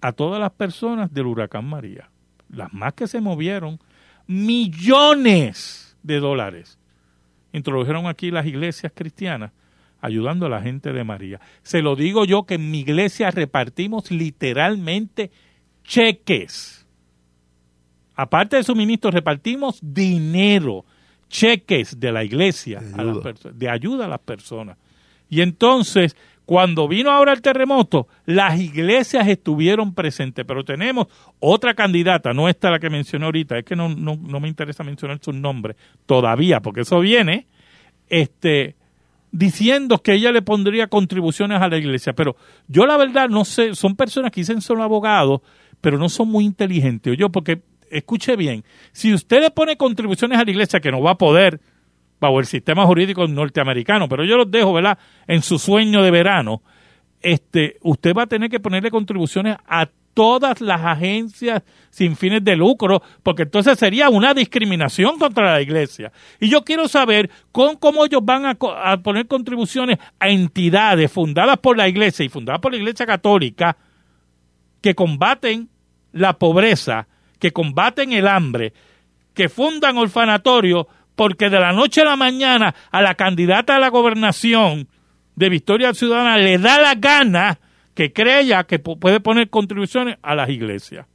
a 0.02 0.12
todas 0.12 0.39
las 0.39 0.52
personas 0.52 1.14
del 1.14 1.28
huracán 1.28 1.66
María. 1.66 2.10
Las 2.50 2.74
más 2.74 2.93
que 2.93 3.08
se 3.08 3.22
movieron, 3.22 3.80
millones 4.28 5.98
de 6.04 6.20
dólares. 6.20 6.78
Introdujeron 7.54 8.08
aquí 8.08 8.30
las 8.32 8.46
iglesias 8.46 8.92
cristianas 8.94 9.52
ayudando 10.02 10.46
a 10.46 10.50
la 10.50 10.62
gente 10.62 10.94
de 10.94 11.04
María. 11.04 11.40
Se 11.64 11.82
lo 11.82 11.96
digo 11.96 12.26
yo 12.26 12.44
que 12.44 12.56
en 12.56 12.70
mi 12.70 12.80
iglesia 12.80 13.32
repartimos 13.32 14.12
literalmente 14.12 15.32
cheques. 15.84 16.86
Aparte 18.16 18.58
de 18.58 18.64
suministros, 18.64 19.14
repartimos 19.14 19.80
dinero, 19.82 20.86
cheques 21.30 22.00
de 22.00 22.12
la 22.12 22.24
iglesia, 22.24 22.82
de 23.54 23.70
ayuda 23.70 24.06
a 24.06 24.10
las 24.10 24.20
personas. 24.20 24.78
Y 25.30 25.42
entonces, 25.42 26.16
cuando 26.48 26.88
vino 26.88 27.12
ahora 27.12 27.34
el 27.34 27.41
terremoto, 27.41 28.08
las 28.26 28.58
iglesias 28.58 29.28
estuvieron 29.28 29.93
presentes, 29.93 30.45
pero 30.48 30.64
tenemos 30.64 31.08
otra 31.41 31.74
candidata, 31.74 32.32
no 32.32 32.48
esta 32.48 32.72
la 32.72 32.80
que 32.80 32.89
mencioné 32.89 33.26
ahorita, 33.26 33.58
es 33.58 33.66
que 33.66 33.76
no, 33.76 33.89
no, 33.89 34.39
me 34.39 34.48
interesa 34.48 34.82
mencionar 34.82 35.20
su 35.22 35.34
nombre 35.34 35.76
todavía, 36.06 36.62
porque 36.62 36.82
eso 36.82 37.02
viene, 37.02 37.48
este, 38.08 38.78
diciendo 39.30 39.98
que 39.98 40.14
ella 40.14 40.32
le 40.32 40.41
pondría 40.41 40.88
contribuciones 40.88 41.62
a 41.62 41.68
la 41.68 41.78
iglesia. 41.78 42.14
Pero 42.14 42.38
yo 42.70 42.86
la 42.86 42.95
verdad 42.95 43.28
no 43.28 43.43
sé, 43.43 43.76
son 43.76 43.98
personas 43.98 44.32
que 44.32 44.39
dicen 44.39 44.62
son 44.62 44.80
abogados, 44.80 45.41
pero 45.82 45.98
no 45.98 46.08
son 46.08 46.30
muy 46.30 46.45
inteligentes. 46.45 47.18
Yo, 47.18 47.30
porque, 47.30 47.60
escuche 47.91 48.38
bien, 48.38 48.64
si 48.93 49.14
usted 49.14 49.41
le 49.41 49.52
pone 49.52 49.76
contribuciones 49.76 50.39
a 50.39 50.45
la 50.45 50.52
iglesia 50.52 50.80
que 50.80 50.91
no 50.91 51.02
va 51.02 51.12
a 51.12 51.18
poder 51.18 51.60
bajo 52.20 52.39
el 52.39 52.45
sistema 52.45 52.86
jurídico 52.86 53.28
norteamericano, 53.28 54.09
pero 54.09 54.24
yo 54.24 54.38
los 54.38 54.49
dejo, 54.49 54.74
¿verdad? 54.74 54.97
En 55.28 55.41
su 55.41 55.59
sueño 55.59 56.01
de 56.01 56.11
verano, 56.11 56.61
este, 57.22 57.78
usted 57.82 58.13
va 58.13 58.24
a 58.24 58.28
tener 58.28 58.49
que 58.49 58.59
ponerle 58.59 58.91
contribuciones 58.91 59.57
a 59.68 59.88
todas 60.18 60.61
las 60.61 60.82
agencias 60.84 61.61
sin 61.91 62.15
fines 62.15 62.43
de 62.43 62.55
lucro, 62.55 63.03
porque 63.22 63.43
entonces 63.43 63.78
sería 63.78 64.09
una 64.09 64.34
discriminación 64.34 65.20
contra 65.20 65.53
la 65.53 65.61
iglesia. 65.61 66.11
Y 66.39 66.49
yo 66.49 66.63
quiero 66.63 66.88
saber 66.88 67.30
cómo 67.51 68.03
ellos 68.03 68.22
van 68.24 68.47
a, 68.47 68.57
a, 68.84 68.97
poner 68.97 69.28
contribuciones 69.28 69.99
a 70.20 70.30
entidades 70.30 71.11
fundadas 71.11 71.59
por 71.59 71.78
la 71.78 71.88
iglesia 71.88 72.26
y 72.26 72.30
fundadas 72.30 72.59
por 72.61 72.72
la 72.72 72.80
iglesia 72.80 73.05
católica 73.05 73.78
que 74.82 74.95
combaten 74.95 75.70
la 76.13 76.34
pobreza, 76.34 77.07
que 77.38 77.51
combaten 77.51 78.11
el 78.11 78.28
hambre, 78.28 78.74
que 79.36 79.49
fundan 79.49 79.97
orfanatorios, 79.97 80.88
porque 81.18 81.49
de 81.49 81.59
la 81.59 81.74
noche 81.74 82.01
a 82.01 82.05
la 82.05 82.15
mañana 82.15 82.74
a 82.91 83.01
la 83.01 83.15
candidata 83.15 83.76
a 83.76 83.80
la 83.80 83.89
gobernación 83.89 84.88
de 85.36 85.49
Victoria 85.49 85.93
Ciudadana 85.93 86.38
le 86.38 86.59
da 86.59 86.80
la 86.80 86.93
gana 86.95 87.59
que 87.95 88.13
crea 88.13 88.63
que 88.65 88.78
puede 88.78 89.20
poner 89.20 89.49
contribuciones 89.49 90.18
a 90.22 90.36
las 90.36 90.49
iglesias. 90.49 91.07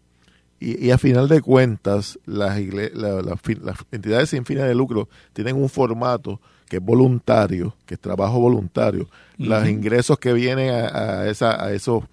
Y, 0.58 0.90
a 0.90 0.98
final 0.98 1.28
de 1.28 1.40
cuentas, 1.40 2.18
las, 2.24 2.60
las 2.60 3.76
entidades 3.90 4.30
sin 4.30 4.44
fines 4.44 4.64
de 4.64 4.74
lucro 4.74 5.08
tienen 5.32 5.56
un 5.56 5.68
formato 5.68 6.40
que 6.68 6.76
es 6.76 6.82
voluntario, 6.82 7.76
que 7.86 7.94
es 7.94 8.00
trabajo 8.00 8.40
voluntario. 8.40 9.08
Los 9.38 9.68
ingresos 9.68 10.18
que 10.18 10.32
vienen 10.32 10.70
a, 10.70 11.26
esa, 11.26 11.64
a 11.64 11.72
esos 11.72 12.04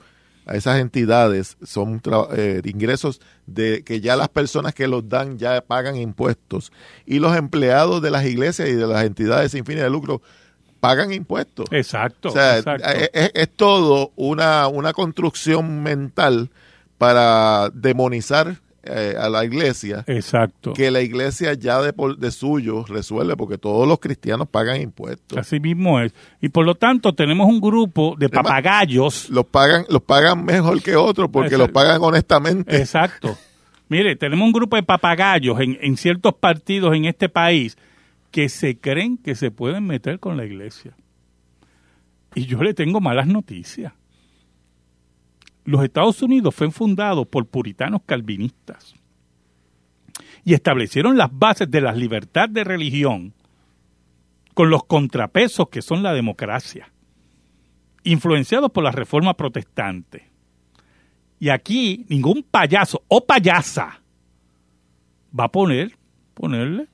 a 0.49 0.55
esas 0.55 0.79
entidades 0.79 1.57
son 1.63 2.01
eh, 2.35 2.61
ingresos 2.65 3.21
de 3.45 3.83
que 3.83 4.01
ya 4.01 4.15
las 4.15 4.29
personas 4.29 4.73
que 4.73 4.87
los 4.87 5.07
dan 5.07 5.37
ya 5.37 5.61
pagan 5.61 5.95
impuestos 5.95 6.71
y 7.05 7.19
los 7.19 7.37
empleados 7.37 8.01
de 8.01 8.09
las 8.09 8.25
iglesias 8.25 8.67
y 8.67 8.73
de 8.73 8.87
las 8.87 9.05
entidades 9.05 9.51
sin 9.51 9.63
fines 9.63 9.83
de 9.83 9.91
lucro 9.91 10.23
pagan 10.79 11.13
impuestos. 11.13 11.67
Exacto. 11.71 12.29
O 12.29 12.31
sea, 12.31 12.57
Es, 12.57 13.49
todo 13.55 14.11
una, 14.15 14.67
una 14.67 14.93
construcción 14.93 15.83
mental 15.83 16.49
para 16.97 17.69
demonizar 17.69 18.59
eh, 18.83 19.15
a 19.17 19.29
la 19.29 19.43
iglesia. 19.43 20.03
Exacto. 20.07 20.73
Que 20.73 20.91
la 20.91 21.01
iglesia 21.01 21.53
ya 21.53 21.81
de, 21.81 21.93
de 22.17 22.31
suyo 22.31 22.85
resuelve 22.85 23.35
porque 23.35 23.57
todos 23.57 23.87
los 23.87 23.99
cristianos 23.99 24.47
pagan 24.47 24.81
impuestos. 24.81 25.37
Así 25.37 25.59
mismo 25.59 25.99
es. 25.99 26.13
Y 26.41 26.49
por 26.49 26.65
lo 26.65 26.75
tanto 26.75 27.13
tenemos 27.13 27.47
un 27.47 27.59
grupo 27.59 28.15
de 28.17 28.29
papagayos. 28.29 29.29
Los 29.29 29.45
pagan, 29.45 29.85
los 29.89 30.01
pagan 30.01 30.45
mejor 30.45 30.81
que 30.81 30.95
otros 30.95 31.29
porque 31.31 31.57
los 31.57 31.69
pagan 31.69 32.01
honestamente. 32.01 32.77
Exacto. 32.77 33.37
Mire, 33.89 34.15
tenemos 34.15 34.45
un 34.45 34.53
grupo 34.53 34.75
de 34.75 34.83
papagayos 34.83 35.59
en, 35.59 35.77
en 35.81 35.97
ciertos 35.97 36.33
partidos 36.35 36.95
en 36.95 37.05
este 37.05 37.27
país 37.27 37.77
que 38.31 38.47
se 38.49 38.77
creen 38.77 39.17
que 39.17 39.35
se 39.35 39.51
pueden 39.51 39.85
meter 39.85 40.19
con 40.19 40.37
la 40.37 40.45
iglesia. 40.45 40.93
Y 42.35 42.45
yo 42.45 42.61
le 42.61 42.73
tengo 42.73 43.01
malas 43.01 43.27
noticias. 43.27 43.93
Los 45.69 45.83
Estados 45.83 46.19
Unidos 46.23 46.55
fueron 46.55 46.73
fundados 46.73 47.27
por 47.27 47.45
puritanos 47.45 48.01
calvinistas 48.03 48.95
y 50.43 50.55
establecieron 50.55 51.15
las 51.15 51.29
bases 51.31 51.69
de 51.69 51.79
la 51.79 51.93
libertad 51.93 52.49
de 52.49 52.63
religión 52.63 53.35
con 54.55 54.71
los 54.71 54.83
contrapesos 54.85 55.69
que 55.69 55.83
son 55.83 56.01
la 56.01 56.13
democracia, 56.13 56.91
influenciados 58.03 58.71
por 58.71 58.83
la 58.83 58.89
reforma 58.89 59.35
protestante. 59.35 60.27
Y 61.39 61.49
aquí 61.49 62.03
ningún 62.09 62.41
payaso 62.41 63.03
o 63.07 63.23
payasa 63.23 64.01
va 65.39 65.43
a 65.43 65.51
poner, 65.51 65.95
ponerle 66.33 66.87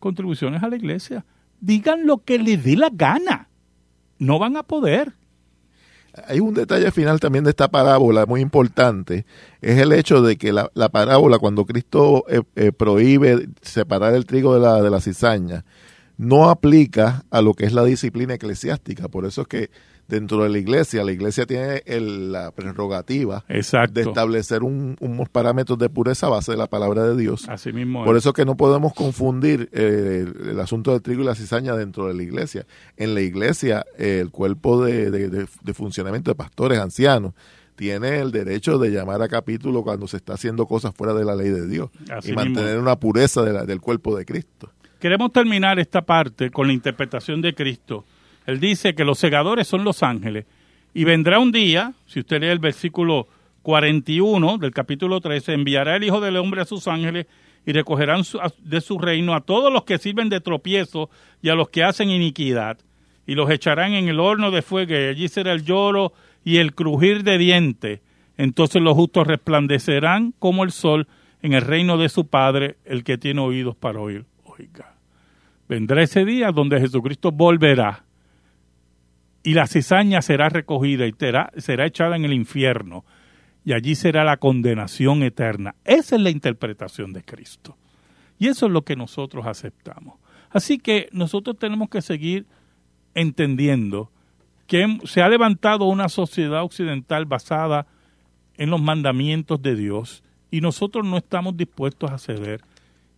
contribuciones 0.00 0.64
a 0.64 0.68
la 0.68 0.74
iglesia. 0.74 1.24
Digan 1.60 2.08
lo 2.08 2.24
que 2.24 2.40
les 2.40 2.64
dé 2.64 2.74
la 2.74 2.90
gana. 2.92 3.48
No 4.18 4.40
van 4.40 4.56
a 4.56 4.64
poder. 4.64 5.12
Hay 6.26 6.40
un 6.40 6.54
detalle 6.54 6.90
final 6.90 7.20
también 7.20 7.44
de 7.44 7.50
esta 7.50 7.68
parábola 7.68 8.26
muy 8.26 8.40
importante, 8.40 9.26
es 9.60 9.78
el 9.78 9.92
hecho 9.92 10.22
de 10.22 10.36
que 10.36 10.52
la, 10.52 10.88
parábola, 10.90 11.38
cuando 11.38 11.66
Cristo 11.66 12.24
eh, 12.28 12.42
eh, 12.56 12.72
prohíbe 12.72 13.48
separar 13.62 14.14
el 14.14 14.26
trigo 14.26 14.54
de 14.54 14.60
la, 14.60 14.82
de 14.82 14.90
la 14.90 15.00
cizaña, 15.00 15.64
no 16.16 16.50
aplica 16.50 17.24
a 17.30 17.40
lo 17.40 17.54
que 17.54 17.64
es 17.64 17.72
la 17.72 17.84
disciplina 17.84 18.34
eclesiástica. 18.34 19.08
Por 19.08 19.24
eso 19.24 19.42
es 19.42 19.48
que 19.48 19.70
dentro 20.10 20.42
de 20.42 20.50
la 20.50 20.58
iglesia, 20.58 21.04
la 21.04 21.12
iglesia 21.12 21.46
tiene 21.46 21.82
la 21.86 22.50
prerrogativa 22.50 23.44
de 23.48 24.00
establecer 24.02 24.62
unos 24.62 25.28
parámetros 25.30 25.78
de 25.78 25.88
pureza 25.88 26.26
a 26.26 26.30
base 26.30 26.52
de 26.52 26.58
la 26.58 26.66
palabra 26.66 27.04
de 27.04 27.16
Dios. 27.16 27.48
Así 27.48 27.72
mismo. 27.72 28.04
Por 28.04 28.16
eso 28.16 28.32
que 28.32 28.44
no 28.44 28.56
podemos 28.56 28.92
confundir 28.92 29.70
eh, 29.72 30.26
el, 30.50 30.60
asunto 30.60 30.92
del 30.92 31.00
trigo 31.00 31.22
y 31.22 31.24
la 31.24 31.34
cizaña 31.34 31.74
dentro 31.74 32.08
de 32.08 32.14
la 32.14 32.22
iglesia. 32.22 32.66
En 32.96 33.14
la 33.14 33.20
iglesia, 33.20 33.86
el 33.96 34.30
cuerpo 34.30 34.84
de, 34.84 35.46
funcionamiento 35.72 36.32
de 36.32 36.34
pastores 36.34 36.78
ancianos 36.78 37.32
tiene 37.76 38.18
el 38.18 38.32
derecho 38.32 38.78
de 38.78 38.90
llamar 38.90 39.22
a 39.22 39.28
capítulo 39.28 39.82
cuando 39.82 40.06
se 40.06 40.18
está 40.18 40.34
haciendo 40.34 40.66
cosas 40.66 40.92
fuera 40.94 41.14
de 41.14 41.24
la 41.24 41.34
ley 41.34 41.48
de 41.48 41.66
Dios 41.66 41.90
y 42.24 42.32
mantener 42.32 42.78
una 42.78 42.96
pureza 42.96 43.42
del 43.42 43.80
cuerpo 43.80 44.16
de 44.16 44.26
Cristo. 44.26 44.70
Queremos 44.98 45.32
terminar 45.32 45.78
esta 45.78 46.02
parte 46.02 46.50
con 46.50 46.66
la 46.66 46.74
interpretación 46.74 47.40
de 47.40 47.54
Cristo 47.54 48.04
él 48.50 48.60
dice 48.60 48.94
que 48.94 49.04
los 49.04 49.18
segadores 49.18 49.66
son 49.66 49.84
los 49.84 50.02
ángeles. 50.02 50.46
Y 50.92 51.04
vendrá 51.04 51.38
un 51.38 51.52
día, 51.52 51.94
si 52.06 52.20
usted 52.20 52.40
lee 52.40 52.48
el 52.48 52.58
versículo 52.58 53.28
41 53.62 54.58
del 54.58 54.72
capítulo 54.72 55.20
13, 55.20 55.52
enviará 55.52 55.96
el 55.96 56.04
Hijo 56.04 56.20
del 56.20 56.36
Hombre 56.36 56.62
a 56.62 56.64
sus 56.64 56.88
ángeles 56.88 57.26
y 57.64 57.72
recogerán 57.72 58.22
de 58.58 58.80
su 58.80 58.98
reino 58.98 59.34
a 59.34 59.42
todos 59.42 59.72
los 59.72 59.84
que 59.84 59.98
sirven 59.98 60.28
de 60.28 60.40
tropiezo 60.40 61.10
y 61.42 61.50
a 61.50 61.54
los 61.54 61.68
que 61.68 61.84
hacen 61.84 62.10
iniquidad. 62.10 62.78
Y 63.26 63.34
los 63.34 63.50
echarán 63.50 63.92
en 63.92 64.08
el 64.08 64.18
horno 64.18 64.50
de 64.50 64.62
fuego 64.62 64.92
y 64.92 65.08
allí 65.08 65.28
será 65.28 65.52
el 65.52 65.64
lloro 65.64 66.12
y 66.44 66.56
el 66.56 66.74
crujir 66.74 67.22
de 67.22 67.38
dientes. 67.38 68.00
Entonces 68.36 68.82
los 68.82 68.94
justos 68.94 69.26
resplandecerán 69.26 70.34
como 70.38 70.64
el 70.64 70.72
sol 70.72 71.06
en 71.42 71.52
el 71.52 71.62
reino 71.62 71.98
de 71.98 72.08
su 72.08 72.26
Padre, 72.26 72.76
el 72.84 73.04
que 73.04 73.18
tiene 73.18 73.40
oídos 73.40 73.76
para 73.76 74.00
oír. 74.00 74.24
Oiga, 74.44 74.94
vendrá 75.68 76.02
ese 76.02 76.24
día 76.24 76.50
donde 76.50 76.80
Jesucristo 76.80 77.30
volverá 77.30 78.04
y 79.42 79.54
la 79.54 79.66
cizaña 79.66 80.22
será 80.22 80.48
recogida 80.48 81.06
y 81.06 81.14
será 81.56 81.86
echada 81.86 82.16
en 82.16 82.24
el 82.24 82.32
infierno, 82.32 83.04
y 83.64 83.72
allí 83.72 83.94
será 83.94 84.24
la 84.24 84.38
condenación 84.38 85.22
eterna. 85.22 85.74
Esa 85.84 86.16
es 86.16 86.22
la 86.22 86.30
interpretación 86.30 87.12
de 87.12 87.22
Cristo. 87.22 87.76
Y 88.38 88.48
eso 88.48 88.66
es 88.66 88.72
lo 88.72 88.82
que 88.82 88.96
nosotros 88.96 89.46
aceptamos. 89.46 90.18
Así 90.50 90.78
que 90.78 91.08
nosotros 91.12 91.58
tenemos 91.58 91.90
que 91.90 92.00
seguir 92.00 92.46
entendiendo 93.14 94.10
que 94.66 94.98
se 95.04 95.20
ha 95.20 95.28
levantado 95.28 95.84
una 95.84 96.08
sociedad 96.08 96.62
occidental 96.62 97.26
basada 97.26 97.86
en 98.56 98.70
los 98.70 98.80
mandamientos 98.80 99.60
de 99.60 99.74
Dios 99.74 100.22
y 100.50 100.60
nosotros 100.60 101.06
no 101.06 101.16
estamos 101.16 101.56
dispuestos 101.56 102.10
a 102.10 102.18
ceder 102.18 102.62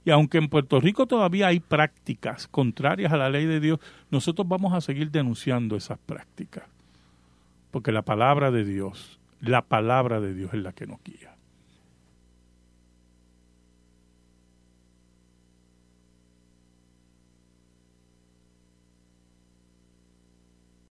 y 0.04 0.10
aunque 0.10 0.38
en 0.38 0.48
Puerto 0.48 0.80
Rico 0.80 1.06
todavía 1.06 1.48
hay 1.48 1.60
prácticas 1.60 2.48
contrarias 2.48 3.12
a 3.12 3.16
la 3.16 3.30
ley 3.30 3.46
de 3.46 3.60
Dios, 3.60 3.78
nosotros 4.10 4.48
vamos 4.48 4.72
a 4.72 4.80
seguir 4.80 5.10
denunciando 5.10 5.76
esas 5.76 5.98
prácticas. 5.98 6.64
Porque 7.70 7.92
la 7.92 8.02
palabra 8.02 8.50
de 8.50 8.64
Dios, 8.64 9.20
la 9.40 9.62
palabra 9.62 10.20
de 10.20 10.34
Dios 10.34 10.52
es 10.54 10.62
la 10.62 10.72
que 10.72 10.86
nos 10.86 11.02
guía. 11.04 11.31